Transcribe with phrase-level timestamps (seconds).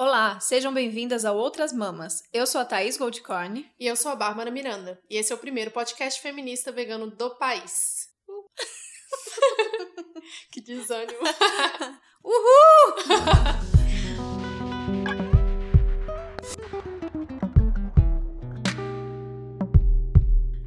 [0.00, 2.22] Olá, sejam bem-vindas a Outras Mamas.
[2.32, 3.68] Eu sou a Thaís Goldcorn.
[3.80, 5.02] E eu sou a Bárbara Miranda.
[5.10, 8.08] E esse é o primeiro podcast feminista vegano do país.
[10.52, 11.18] que desânimo.
[12.22, 12.94] Uhul!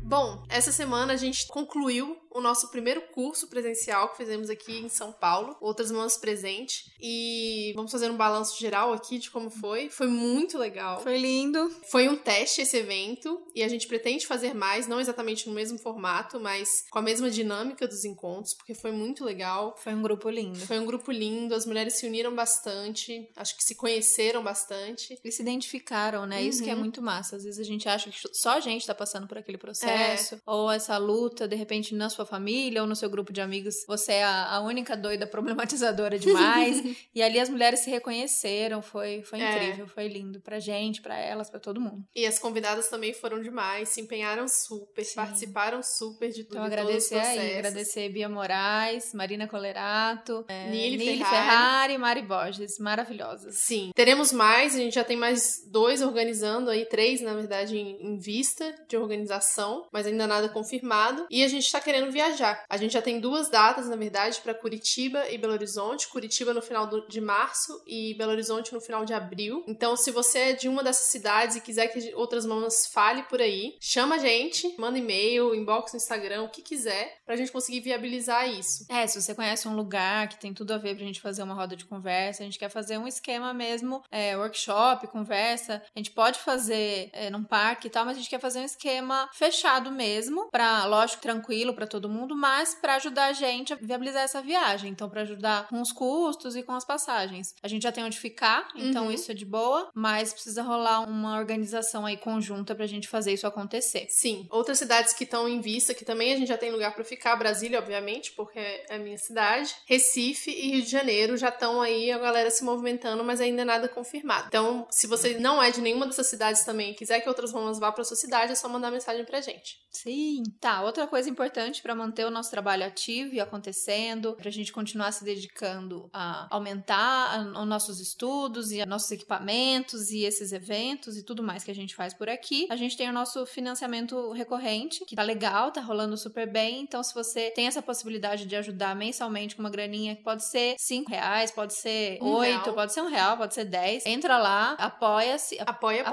[0.04, 4.89] Bom, essa semana a gente concluiu o nosso primeiro curso presencial que fizemos aqui em
[4.89, 9.89] São Paulo, Outras Mãos Presente, e vamos fazer um balanço geral aqui de como foi.
[9.89, 11.02] Foi muito legal.
[11.02, 11.70] Foi lindo.
[11.89, 15.77] Foi um teste esse evento e a gente pretende fazer mais, não exatamente no mesmo
[15.77, 19.75] formato, mas com a mesma dinâmica dos encontros, porque foi muito legal.
[19.77, 20.59] Foi um grupo lindo.
[20.59, 25.20] Foi um grupo lindo, as mulheres se uniram bastante, acho que se conheceram bastante.
[25.23, 26.39] E se identificaram, né?
[26.39, 26.48] Uhum.
[26.48, 26.80] Isso que é uhum.
[26.80, 27.36] muito massa.
[27.36, 30.39] Às vezes a gente acha que só a gente tá passando por aquele processo, é.
[30.45, 33.84] ou essa luta, de repente, na sua sua família ou no seu grupo de amigos
[33.88, 36.81] você é a, a única doida problematizadora demais.
[37.13, 39.55] e ali as mulheres se reconheceram, foi, foi é.
[39.55, 42.03] incrível, foi lindo pra gente, pra elas, pra todo mundo.
[42.16, 45.16] E as convidadas também foram demais, se empenharam super, Sim.
[45.16, 46.53] participaram super de tudo.
[46.53, 51.36] Então agradecer aí, agradecer Bia Moraes, Marina Colerato, é, Nili, Nili Ferrari.
[51.36, 53.55] Ferrari e Mari Borges, maravilhosas.
[53.59, 57.97] Sim, teremos mais, a gente já tem mais dois organizando aí, três na verdade em,
[58.02, 61.25] em vista de organização, mas ainda nada confirmado.
[61.30, 62.64] E a gente tá querendo viajar.
[62.70, 66.08] A gente já tem duas datas, na verdade, para Curitiba e Belo Horizonte.
[66.08, 69.64] Curitiba no final do, de março e Belo Horizonte no final de abril.
[69.67, 73.42] Então, se você é de uma dessas cidades e quiser que outras mamas fale por
[73.42, 77.80] aí, chama a gente, manda e-mail, inbox no Instagram, o que quiser, pra gente conseguir
[77.80, 78.86] viabilizar isso.
[78.89, 81.54] É, se você conhece um lugar que tem tudo a ver pra gente fazer uma
[81.54, 86.12] roda de conversa, a gente quer fazer um esquema mesmo, é, workshop, conversa, a gente
[86.12, 89.92] pode fazer é, num parque e tal, mas a gente quer fazer um esquema fechado
[89.92, 94.23] mesmo, pra, lógico, tranquilo para todo todo mundo, mas para ajudar a gente a viabilizar
[94.23, 94.91] essa viagem.
[94.91, 97.53] Então, para ajudar com os custos e com as passagens.
[97.61, 99.11] A gente já tem onde ficar, então uhum.
[99.11, 103.45] isso é de boa, mas precisa rolar uma organização aí conjunta pra gente fazer isso
[103.45, 104.08] acontecer.
[104.09, 104.47] Sim.
[104.49, 107.36] Outras cidades que estão em vista, que também a gente já tem lugar para ficar,
[107.36, 112.11] Brasília, obviamente, porque é a minha cidade, Recife e Rio de Janeiro já estão aí
[112.11, 114.47] a galera se movimentando, mas ainda nada confirmado.
[114.47, 117.80] Então, se você não é de nenhuma dessas cidades também e quiser que outras mamas
[117.80, 119.80] vá para sua cidade, é só mandar mensagem pra gente.
[119.92, 120.43] Sim.
[120.59, 124.71] Tá, outra coisa importante para manter o nosso trabalho ativo e acontecendo, para a gente
[124.71, 131.24] continuar se dedicando a aumentar os nossos estudos e nossos equipamentos e esses eventos e
[131.24, 132.68] tudo mais que a gente faz por aqui.
[132.69, 136.81] A gente tem o nosso financiamento recorrente, que tá legal, tá rolando super bem.
[136.81, 140.75] Então, se você tem essa possibilidade de ajudar mensalmente com uma graninha, que pode ser
[140.77, 142.75] 5 reais, pode ser um 8, real.
[142.75, 146.09] pode ser um real, pode ser 10, entra lá, apoia-se, apoia.se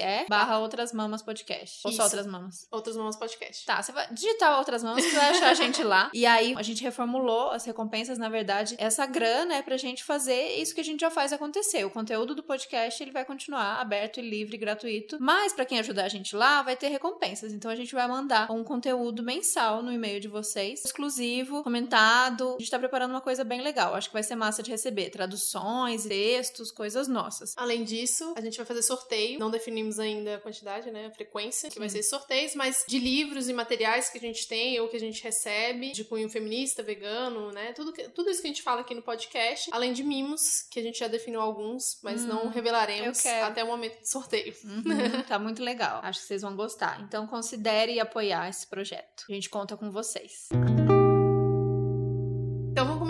[0.00, 1.80] apoia barra outras mamas podcast.
[1.84, 2.66] Ou só outras mamas?
[2.70, 3.64] Outras mamas podcast.
[3.64, 6.10] Tá, você vai digitar outras mamas você vai achar a gente lá.
[6.14, 10.56] E aí a gente reformulou as recompensas, na verdade, essa grana é pra gente fazer
[10.56, 11.84] isso que a gente já faz acontecer.
[11.84, 15.16] O conteúdo do podcast ele vai continuar aberto e livre, gratuito.
[15.20, 17.52] Mas para quem ajudar a gente lá, vai ter recompensas.
[17.52, 22.54] Então a gente vai mandar um conteúdo mensal no e-mail de vocês, exclusivo, comentado.
[22.56, 23.94] A gente tá preparando uma coisa bem legal.
[23.94, 27.54] Acho que vai ser massa de receber traduções, textos, coisas nossas.
[27.56, 29.38] Além disso, a gente vai fazer sorteio.
[29.38, 31.06] Não definimos ainda a quantidade, né?
[31.06, 31.80] A frequência que Sim.
[31.80, 35.00] vai ser sorteios, mas de livros e materiais que a gente tem ou que a
[35.00, 37.72] gente recebe de cunho feminista, vegano, né?
[37.72, 40.80] Tudo, que, tudo isso que a gente fala aqui no podcast, além de mimos, que
[40.80, 44.52] a gente já definiu alguns, mas hum, não revelaremos até o momento do sorteio.
[44.64, 46.00] Uhum, tá muito legal.
[46.02, 47.00] Acho que vocês vão gostar.
[47.02, 49.24] Então considere apoiar esse projeto.
[49.28, 50.48] A gente conta com vocês.
[50.50, 50.89] Vamos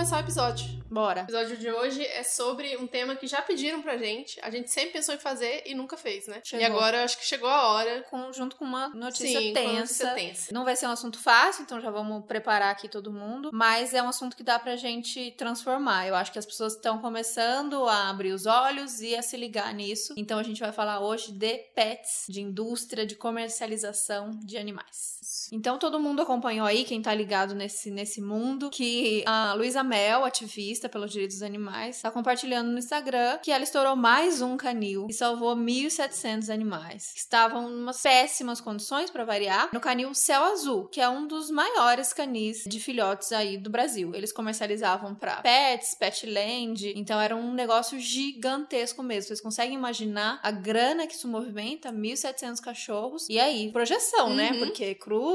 [0.00, 0.81] começar o episódio.
[0.91, 1.21] Bora.
[1.21, 4.41] O episódio de hoje é sobre um tema que já pediram pra gente.
[4.43, 6.41] A gente sempre pensou em fazer e nunca fez, né?
[6.43, 6.62] Chegou.
[6.62, 8.03] E agora acho que chegou a hora.
[8.09, 9.69] Com, junto com uma notícia Sim, tensa.
[9.69, 10.55] Com notícia tensa.
[10.55, 13.50] Não vai ser um assunto fácil, então já vamos preparar aqui todo mundo.
[13.53, 16.06] Mas é um assunto que dá pra gente transformar.
[16.06, 19.75] Eu acho que as pessoas estão começando a abrir os olhos e a se ligar
[19.75, 20.15] nisso.
[20.16, 25.21] Então a gente vai falar hoje de pets, de indústria, de comercialização de animais.
[25.53, 30.25] Então todo mundo acompanhou aí, quem tá ligado nesse, nesse mundo, que a Luísa Mel,
[30.25, 35.07] ativista, pelos direitos dos animais, está compartilhando no Instagram que ela estourou mais um canil
[35.09, 37.13] e salvou 1.700 animais.
[37.16, 41.51] Estavam em umas péssimas condições para variar no canil Céu Azul, que é um dos
[41.51, 44.15] maiores canis de filhotes aí do Brasil.
[44.15, 49.28] Eles comercializavam para pets, petland, então era um negócio gigantesco mesmo.
[49.28, 51.92] Vocês conseguem imaginar a grana que isso movimenta?
[51.92, 53.27] 1.700 cachorros.
[53.28, 54.51] E aí, projeção, né?
[54.51, 54.60] uhum.
[54.60, 54.66] né?
[54.66, 54.95] Porque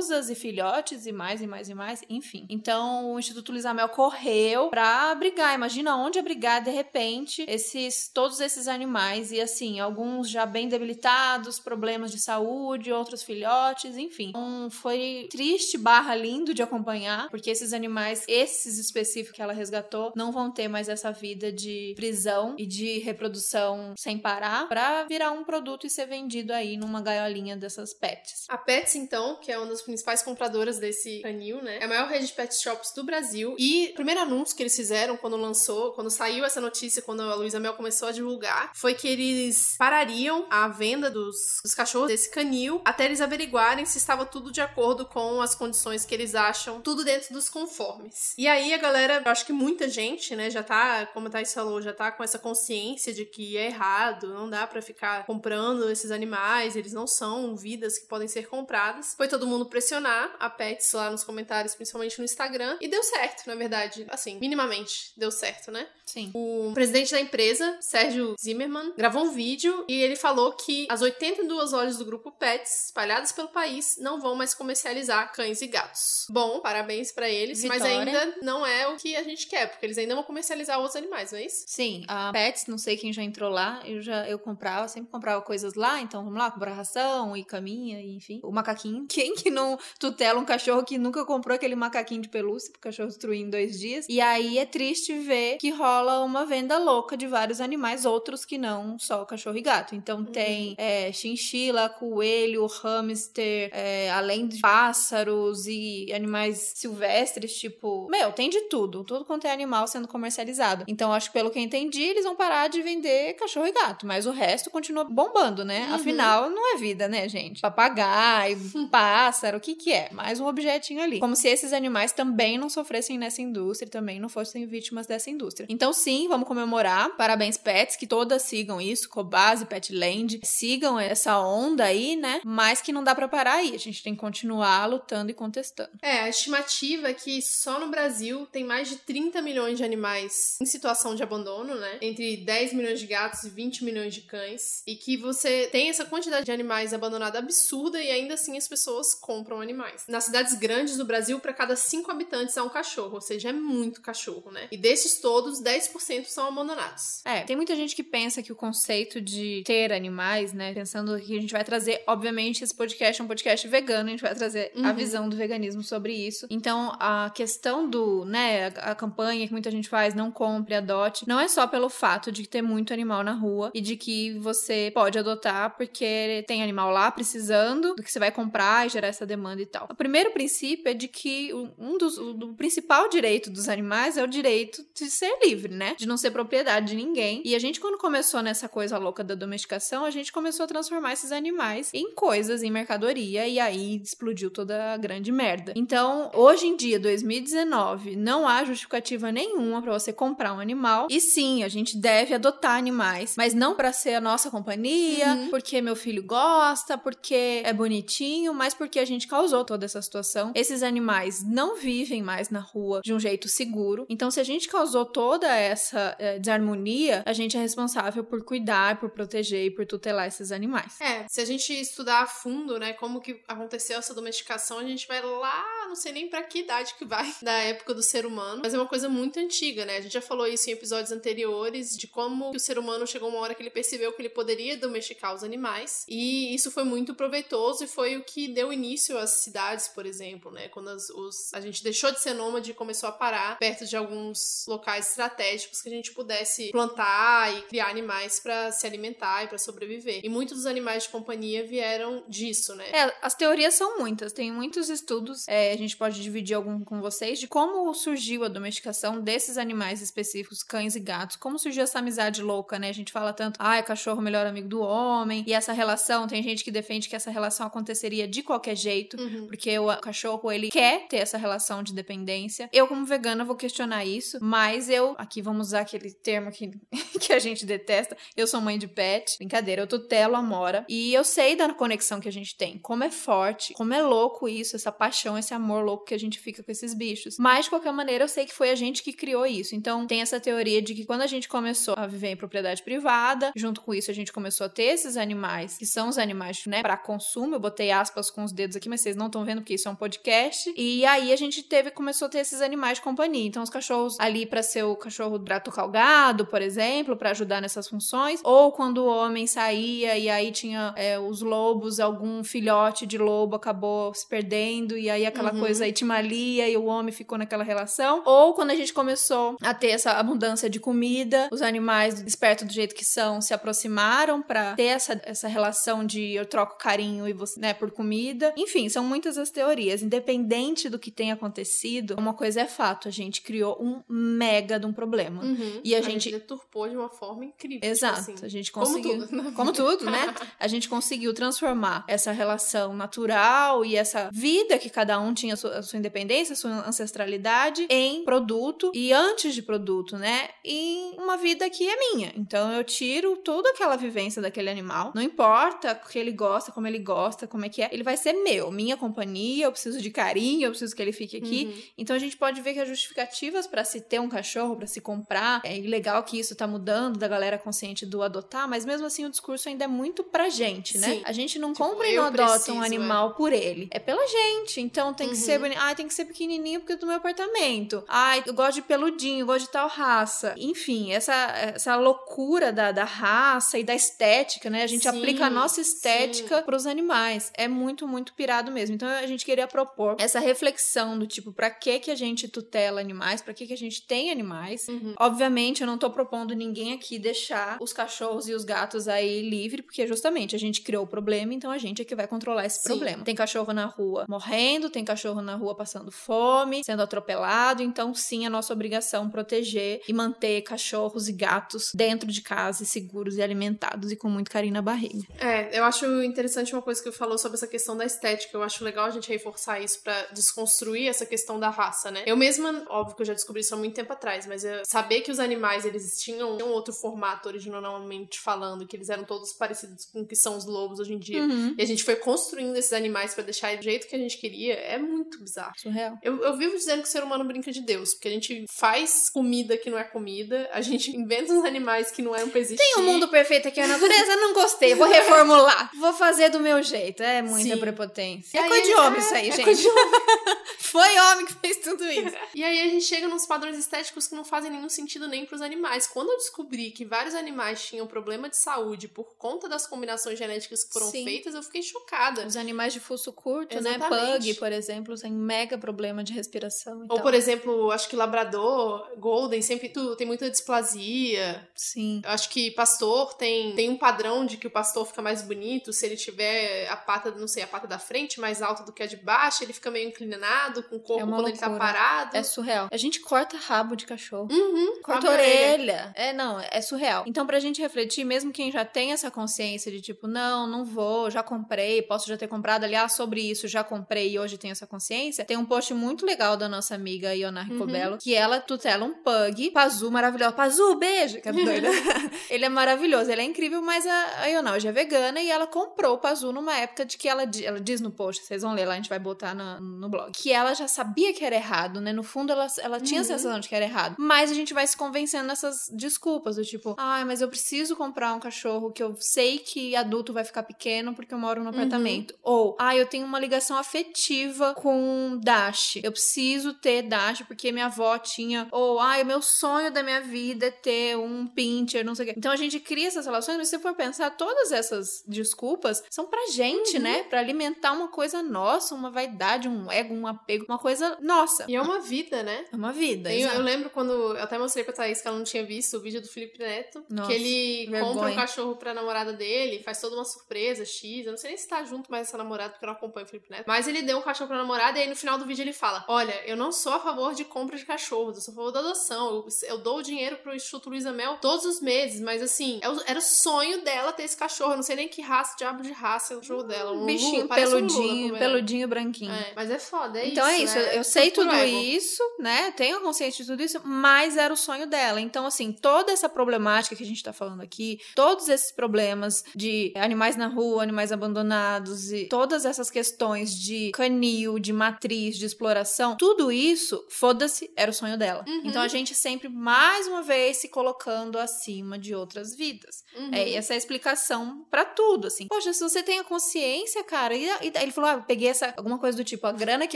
[0.10, 2.46] e filhotes e mais e mais e mais, enfim.
[2.50, 5.54] Então o Instituto Lisamel correu para abrigar.
[5.56, 11.60] Imagina onde abrigar de repente esses todos esses animais e assim, alguns já bem debilitados,
[11.60, 14.30] problemas de saúde, outros filhotes, enfim.
[14.30, 20.12] Então, foi triste barra lindo de acompanhar, porque esses animais, esses específicos que ela resgatou,
[20.16, 25.31] não vão ter mais essa vida de prisão e de reprodução sem parar para virar
[25.31, 28.46] um produto e ser vendido aí numa gaiolinha dessas pets.
[28.50, 31.77] A Pets, então, que é uma das principais compradoras desse canil, né?
[31.80, 33.56] É a maior rede de pet shops do Brasil.
[33.57, 37.36] E o primeiro anúncio que eles fizeram quando lançou, quando saiu essa notícia, quando a
[37.36, 42.30] Luísa Mel começou a divulgar, foi que eles parariam a venda dos, dos cachorros desse
[42.30, 46.81] canil até eles averiguarem se estava tudo de acordo com as condições que eles acham,
[46.81, 48.33] tudo dentro dos conformes.
[48.38, 51.53] E aí a galera, eu acho que muita gente, né, já tá, como a Thais
[51.53, 55.89] falou, já tá com essa consciência de que é errado, não dá para ficar comprando
[55.89, 59.13] esses animais, eles não são vidas que podem ser compradas.
[59.15, 63.46] Foi todo mundo pressionar a Pets lá nos comentários, principalmente no Instagram, e deu certo,
[63.46, 64.06] na verdade.
[64.10, 65.88] Assim, minimamente deu certo, né?
[66.06, 66.32] Sim.
[66.34, 71.72] O presidente da empresa, Sérgio Zimmermann, gravou um vídeo e ele falou que as 82
[71.72, 76.26] lojas do grupo Pets, espalhadas pelo país, não vão mais comercializar cães e gatos.
[76.30, 77.84] Bom, parabéns para eles, Vitória.
[77.84, 80.96] mas ainda não é o que a gente quer, porque eles ainda vão comercializar outros
[80.96, 81.66] animais, não é isso?
[81.68, 85.42] Sim, a Pets, não sei quem já entrou lá, eu já eu comprava, sempre comprava
[85.42, 88.40] coisas lá, então vamos lá, comprar ração e caminha, e, enfim.
[88.44, 89.06] O macaquinho.
[89.10, 93.10] Quem que não tutela um cachorro que nunca comprou aquele macaquinho de pelúcia pro cachorro
[93.10, 94.06] destruir em dois dias?
[94.10, 98.57] E aí é triste ver que rola uma venda louca de vários animais, outros que
[98.57, 99.95] não só o cachorro e gato.
[99.95, 108.07] Então tem é, chinchila, coelho, hamster, é, além de pássaros e animais silvestres, tipo.
[108.10, 109.04] Meu, tem de tudo.
[109.04, 110.86] Tudo quanto é animal sendo comercializado.
[110.88, 114.06] Então, acho que pelo que eu entendi, eles vão parar de vender cachorro e gato.
[114.06, 115.88] Mas o resto continua bombando, né?
[115.89, 115.95] Uhum.
[115.95, 117.62] Afinal, não é vida, né, gente?
[117.62, 118.57] Papagaio,
[118.92, 120.10] pássaro, o que que é?
[120.12, 121.19] Mais um objetinho ali.
[121.19, 125.68] Como se esses animais também não sofressem nessa indústria, também não fossem vítimas dessa indústria.
[125.69, 127.16] Então, sim, vamos comemorar.
[127.16, 129.10] Parabéns, pets, que todas sigam isso.
[129.10, 132.42] Cobase, Petland, sigam essa onda aí, né?
[132.44, 133.74] Mas que não dá pra parar aí.
[133.75, 135.92] A gente tem que continuar lutando e contestando.
[136.02, 140.57] É, a estimativa é que só no Brasil tem mais de 30 milhões de animais
[140.62, 141.98] em situação de abandono, né?
[142.02, 144.84] Entre 10 milhões de gatos e 20 milhões de cães.
[144.88, 149.13] E que você tem essa quantidade de animais abandonados absurda e ainda assim as pessoas
[149.13, 150.03] compram animais.
[150.07, 153.53] Nas cidades grandes do Brasil, para cada 5 habitantes há um cachorro, ou seja, é
[153.53, 154.68] muito cachorro, né?
[154.71, 157.21] E desses todos, 10% são abandonados.
[157.25, 160.74] É, tem muita gente que pensa que o conceito de ter animais, né?
[160.74, 164.21] Pensando que a gente vai trazer, obviamente, esse podcast é um podcast vegano, a gente
[164.21, 164.95] vai trazer a Uhum.
[164.95, 166.47] visão do veganismo sobre isso.
[166.50, 171.27] Então, a questão do, né, a, a campanha que muita gente faz, não compre, adote,
[171.27, 174.92] não é só pelo fato de ter muito animal na rua e de que você
[174.94, 179.25] pode adotar porque tem animal lá precisando do que você vai comprar e gerar essa
[179.25, 179.88] demanda e tal.
[179.92, 184.28] O primeiro princípio é de que um dos o, principal direito dos animais é o
[184.28, 185.96] direito de ser livre, né?
[185.98, 187.42] De não ser propriedade de ninguém.
[187.46, 191.14] E a gente, quando começou nessa coisa louca da domesticação, a gente começou a transformar
[191.14, 195.74] esses animais em coisas, em mercadoria, e aí explodiu toda a grande merda.
[195.76, 201.08] Então, hoje em dia, 2019, não há justificativa nenhuma pra você comprar um animal.
[201.10, 205.50] E sim, a gente deve adotar animais, mas não pra ser a nossa companhia, Uhum.
[205.50, 210.51] porque meu filho gosta, porque é bonitinho, mas porque a gente causou toda essa situação.
[210.56, 214.06] Esses animais não vivem mais na rua de um jeito seguro.
[214.10, 219.00] Então, se a gente causou toda essa eh, desarmonia, a gente é responsável por cuidar,
[219.00, 221.00] por proteger e por tutelar esses animais.
[221.00, 225.07] É, se a gente estudar a fundo, né, como que aconteceu essa domesticação, a gente
[225.07, 228.62] vai lá, não sei nem pra que idade que vai, da época do ser humano,
[228.63, 229.98] mas é uma coisa muito antiga, né?
[229.98, 233.39] A gente já falou isso em episódios anteriores de como o ser humano chegou uma
[233.39, 237.83] hora que ele percebeu que ele poderia domesticar os animais, e isso foi muito proveitoso
[237.83, 240.68] e foi o que deu início às cidades, por exemplo, né?
[240.69, 243.95] Quando as- os, a gente deixou de ser nômade e começou a parar perto de
[243.95, 249.48] alguns locais estratégicos que a gente pudesse plantar e criar animais pra se alimentar e
[249.48, 250.22] pra sobreviver.
[250.24, 252.90] E muitos dos animais de companhia vieram disso, né?
[252.92, 257.02] É, as teorias são muitas, tem muitos estudos, é, a gente pode dividir algum com
[257.02, 262.00] vocês, de como surgiu a domesticação desses animais específicos, cães e gatos, como surgiu essa
[262.00, 262.90] amizade louca, né?
[262.90, 266.42] A gente fala tanto, ah, é cachorro melhor amigo do homem, e essa relação, tem
[266.44, 269.47] gente que defende que essa relação aconteceria de qualquer jeito, Uhum.
[269.47, 272.69] porque o cachorro, ele quer ter essa relação de dependência.
[272.71, 276.71] Eu, como vegana, vou questionar isso, mas eu, aqui vamos usar aquele termo que,
[277.19, 281.14] que a gente detesta, eu sou mãe de pet, brincadeira, eu tutelo a Mora, e
[281.14, 284.76] eu sei da conexão que a gente tem, como é forte, como é louco isso,
[284.76, 287.38] essa paixão, esse amor louco que a gente fica com esses bichos.
[287.38, 289.76] Mas, de qualquer maneira, eu sei que foi a gente que criou isso.
[289.76, 293.52] Então, tem essa teoria de que quando a gente começou a viver em propriedade privada,
[293.56, 296.81] junto com isso a gente começou a ter esses animais, que são os animais, né,
[296.81, 297.56] para consumo.
[297.56, 299.92] Eu botei aspas com os dedos aqui, mas vocês não estão vendo porque isso é
[299.92, 300.73] um podcast.
[300.75, 303.45] E aí a gente teve, começou a ter esses animais de companhia.
[303.45, 307.31] Então, os cachorros ali para ser o cachorro pra tocar o gado, por exemplo, para
[307.31, 312.44] ajudar nessas funções, ou quando o homem saía e aí tinha é, os lobos, algum
[312.44, 315.59] filhote de lobo acabou se perdendo e aí aquela uhum.
[315.59, 319.57] coisa aí te malia e o homem ficou naquela relação, ou quando a gente começou
[319.61, 324.42] a ter essa abundância de comida, os animais espertos do jeito que são se aproximaram
[324.42, 328.54] para ter essa, essa relação de eu troco carinho e você, né, por comida.
[328.56, 330.01] Enfim, são muitas as teorias.
[330.01, 334.85] Independente do que tenha acontecido, uma coisa é fato, a gente criou um mega de
[334.85, 335.44] um problema.
[335.44, 335.81] Uhum.
[335.83, 336.30] E a, a gente...
[336.30, 337.81] gente deturpou de uma forma incrível.
[337.81, 338.19] Tipo Exato.
[338.19, 339.27] Tipo assim, a gente conseguiu.
[339.27, 340.33] Como tudo, como tudo né?
[340.59, 345.57] A gente conseguiu transformar essa relação natural e essa vida que cada um tinha a
[345.57, 350.49] sua, a sua independência, a sua ancestralidade em produto e antes de produto, né?
[350.63, 352.33] Em uma vida que é minha.
[352.35, 355.11] Então eu tiro toda aquela vivência daquele animal.
[355.13, 357.89] Não importa o que ele gosta, como ele gosta, como é que é.
[357.92, 359.66] Ele vai ser meu, minha companhia.
[359.66, 361.66] Eu preciso de carinho, eu preciso que ele fique aqui.
[361.66, 361.84] Uhum.
[361.98, 365.02] Então a gente pode ver que as justificativas para se ter um cachorro, para se
[365.02, 369.26] comprar, é legal que isso tá mudando da galera consciente do adotar, mas mesmo assim
[369.26, 371.16] o discurso ainda é muito pra gente, né?
[371.16, 371.22] Sim.
[371.26, 372.86] A gente não tipo, compra e não adota preciso, um é.
[372.86, 373.34] animal é.
[373.34, 373.88] por ele.
[373.92, 374.82] É pela gente.
[374.82, 375.42] Então tem que uhum.
[375.42, 375.76] ser boni...
[375.78, 378.04] Ah, tem que ser pequenininho porque é do meu apartamento.
[378.08, 380.54] Ai, eu gosto de peludinho, eu gosto de tal raça.
[380.58, 384.84] Enfim, essa, essa loucura da, da raça e da estética, né?
[384.84, 387.52] A gente sim, aplica a nossa estética para os animais.
[387.56, 388.34] É muito, muito
[388.71, 388.95] mesmo.
[388.95, 393.00] Então a gente queria propor essa reflexão do tipo, para que que a gente tutela
[393.00, 393.42] animais?
[393.42, 394.88] Para que que a gente tem animais?
[394.88, 395.14] Uhum.
[395.19, 399.81] Obviamente, eu não tô propondo ninguém aqui deixar os cachorros e os gatos aí livre,
[399.81, 402.81] porque justamente a gente criou o problema, então a gente é que vai controlar esse
[402.81, 402.88] sim.
[402.88, 403.24] problema.
[403.24, 408.45] Tem cachorro na rua morrendo, tem cachorro na rua passando fome, sendo atropelado, então sim,
[408.45, 413.42] é nossa obrigação proteger e manter cachorros e gatos dentro de casa e seguros e
[413.42, 415.26] alimentados e com muito carinho na barriga.
[415.40, 418.44] É, eu acho interessante uma coisa que eu falou sobre essa questão da estética.
[418.54, 422.23] Eu acho legal a gente reforçar isso para desconstruir essa questão da raça, né?
[422.25, 425.31] Eu mesma, óbvio que eu já descobri isso há muito tempo atrás, mas saber que
[425.31, 430.21] os animais eles tinham um outro formato originalmente falando, que eles eram todos parecidos com
[430.21, 431.42] o que são os lobos hoje em dia.
[431.42, 431.75] Uhum.
[431.78, 434.73] E a gente foi construindo esses animais para deixar do jeito que a gente queria.
[434.73, 435.73] É muito bizarro.
[435.78, 436.18] Surreal.
[436.21, 439.30] Eu, eu vivo dizendo que o ser humano brinca de Deus, porque a gente faz
[439.30, 442.83] comida que não é comida, a gente inventa uns animais que não eram pra existir.
[442.83, 445.90] Tem um mundo perfeito aqui, a natureza não gostei, vou reformular.
[445.99, 447.23] vou fazer do meu jeito.
[447.23, 447.80] É muita Sim.
[447.80, 448.34] prepotência.
[448.54, 449.83] É coisa de homem é, isso aí, é gente.
[450.80, 452.35] Foi homem que fez tudo isso.
[452.54, 455.61] e aí a gente chega nos padrões estéticos que não fazem nenhum sentido nem pros
[455.61, 456.07] animais.
[456.07, 460.83] Quando eu descobri que vários animais tinham problema de saúde por conta das combinações genéticas
[460.83, 461.23] que foram Sim.
[461.23, 462.45] feitas, eu fiquei chocada.
[462.45, 463.95] Os animais de fuso curto, né?
[463.95, 464.25] Exatamente.
[464.25, 464.37] né?
[464.37, 467.06] Pug, por exemplo, tem mega problema de respiração.
[467.09, 471.68] Ou, por exemplo, acho que labrador, golden, sempre tu, tem muita displasia.
[471.75, 472.21] Sim.
[472.23, 475.92] Eu acho que pastor tem, tem um padrão de que o pastor fica mais bonito
[475.92, 479.04] se ele tiver a pata, não sei, a pata da frente mais alta do que
[479.04, 481.50] a de baixo, ele fica meio inclinado, com o corpo é quando loucura.
[481.50, 482.38] ele tá parado.
[482.38, 482.88] É surreal.
[482.92, 484.48] A gente corta rabo de cachorro.
[484.52, 486.12] Uhum, corta orelha.
[486.16, 487.24] É, não, é surreal.
[487.28, 491.30] Então, pra gente refletir, mesmo quem já tem essa consciência de tipo, não, não vou,
[491.30, 494.88] já comprei, posso já ter comprado, aliás, sobre isso, já comprei e hoje tenho essa
[494.88, 497.68] consciência, tem um post muito legal da nossa amiga Iona uhum.
[497.68, 498.18] Ricobello, uhum.
[498.18, 500.54] que ela tutela um pug, Pazu maravilhoso.
[500.54, 501.42] Pazu, beijo!
[501.42, 501.88] Que é doida.
[502.50, 505.68] ele é maravilhoso, ele é incrível, mas a, a Iona hoje é vegana e ela
[505.68, 508.86] comprou o Pazu numa época de que ela, ela diz no post, vocês vão ler
[508.86, 512.02] lá, a gente vai botar no, no blog, que ela já sabia que era errado,
[512.02, 512.12] né?
[512.13, 513.26] No fundo, ela, ela tinha uhum.
[513.26, 514.15] a sensação de que era errado.
[514.17, 517.95] Mas a gente vai se convencendo nessas desculpas, do tipo, ai, ah, mas eu preciso
[517.95, 521.69] comprar um cachorro que eu sei que adulto vai ficar pequeno porque eu moro no
[521.69, 521.76] uhum.
[521.76, 522.32] apartamento.
[522.32, 522.38] Uhum.
[522.43, 525.98] Ou, ah, eu tenho uma ligação afetiva com Dash.
[526.04, 528.67] Eu preciso ter Dash porque minha avó tinha.
[528.72, 532.28] Ou, ah, o meu sonho da minha vida é ter um pincher, não sei o
[532.30, 532.36] quê.
[532.38, 536.48] Então a gente cria essas relações, mas se for pensar, todas essas desculpas são pra
[536.52, 537.04] gente, uhum.
[537.04, 537.24] né?
[537.24, 541.65] Pra alimentar uma coisa nossa, uma vaidade, um ego, um apego, uma coisa nossa.
[541.67, 542.65] E é uma vida, né?
[542.71, 543.34] É uma vida.
[543.34, 544.12] Eu, eu lembro quando.
[544.12, 547.04] Eu até mostrei pra Thaís que ela não tinha visto o vídeo do Felipe Neto.
[547.10, 548.13] Nossa, que ele vergonha.
[548.13, 551.26] compra um cachorro pra namorada dele, faz toda uma surpresa, X.
[551.26, 553.30] Eu não sei nem se tá junto mais essa namorada, porque eu não acompanho o
[553.30, 553.65] Felipe Neto.
[553.67, 556.04] Mas ele deu um cachorro pra namorada e aí no final do vídeo ele fala:
[556.08, 558.80] Olha, eu não sou a favor de compra de cachorros, eu sou a favor da
[558.80, 559.28] adoção.
[559.28, 562.95] Eu, eu dou o dinheiro pro Instituto Luiza Mel todos os meses, mas assim, é
[563.06, 564.74] era o sonho dela ter esse cachorro.
[564.74, 566.91] Eu não sei nem que raça, diabo de raça é o cachorro dela.
[566.91, 569.32] Um bichinho Lula, peludinho, um peludinho branquinho.
[569.32, 570.63] É, mas é foda, é então isso.
[570.63, 570.97] Então é isso, né?
[570.97, 572.71] eu sei tudo isso, né?
[572.71, 575.19] Tenho consciência de tudo isso, mas era o sonho dela.
[575.19, 579.93] Então, assim, toda essa problemática que a gente tá falando aqui, todos esses problemas de
[579.95, 586.15] animais na rua, animais abandonados e todas essas questões de canil, de matriz, de exploração,
[586.17, 588.43] tudo isso, foda-se, era o sonho dela.
[588.47, 588.63] Uhum.
[588.65, 593.04] Então a gente sempre, mais uma vez, se colocando acima de outras vidas.
[593.15, 593.32] Uhum.
[593.34, 595.47] É essa é a explicação para tudo, assim.
[595.47, 598.97] Poxa, se você tem a consciência, cara, e, e ele falou, ah, peguei essa, alguma
[598.99, 599.95] coisa do tipo, a grana que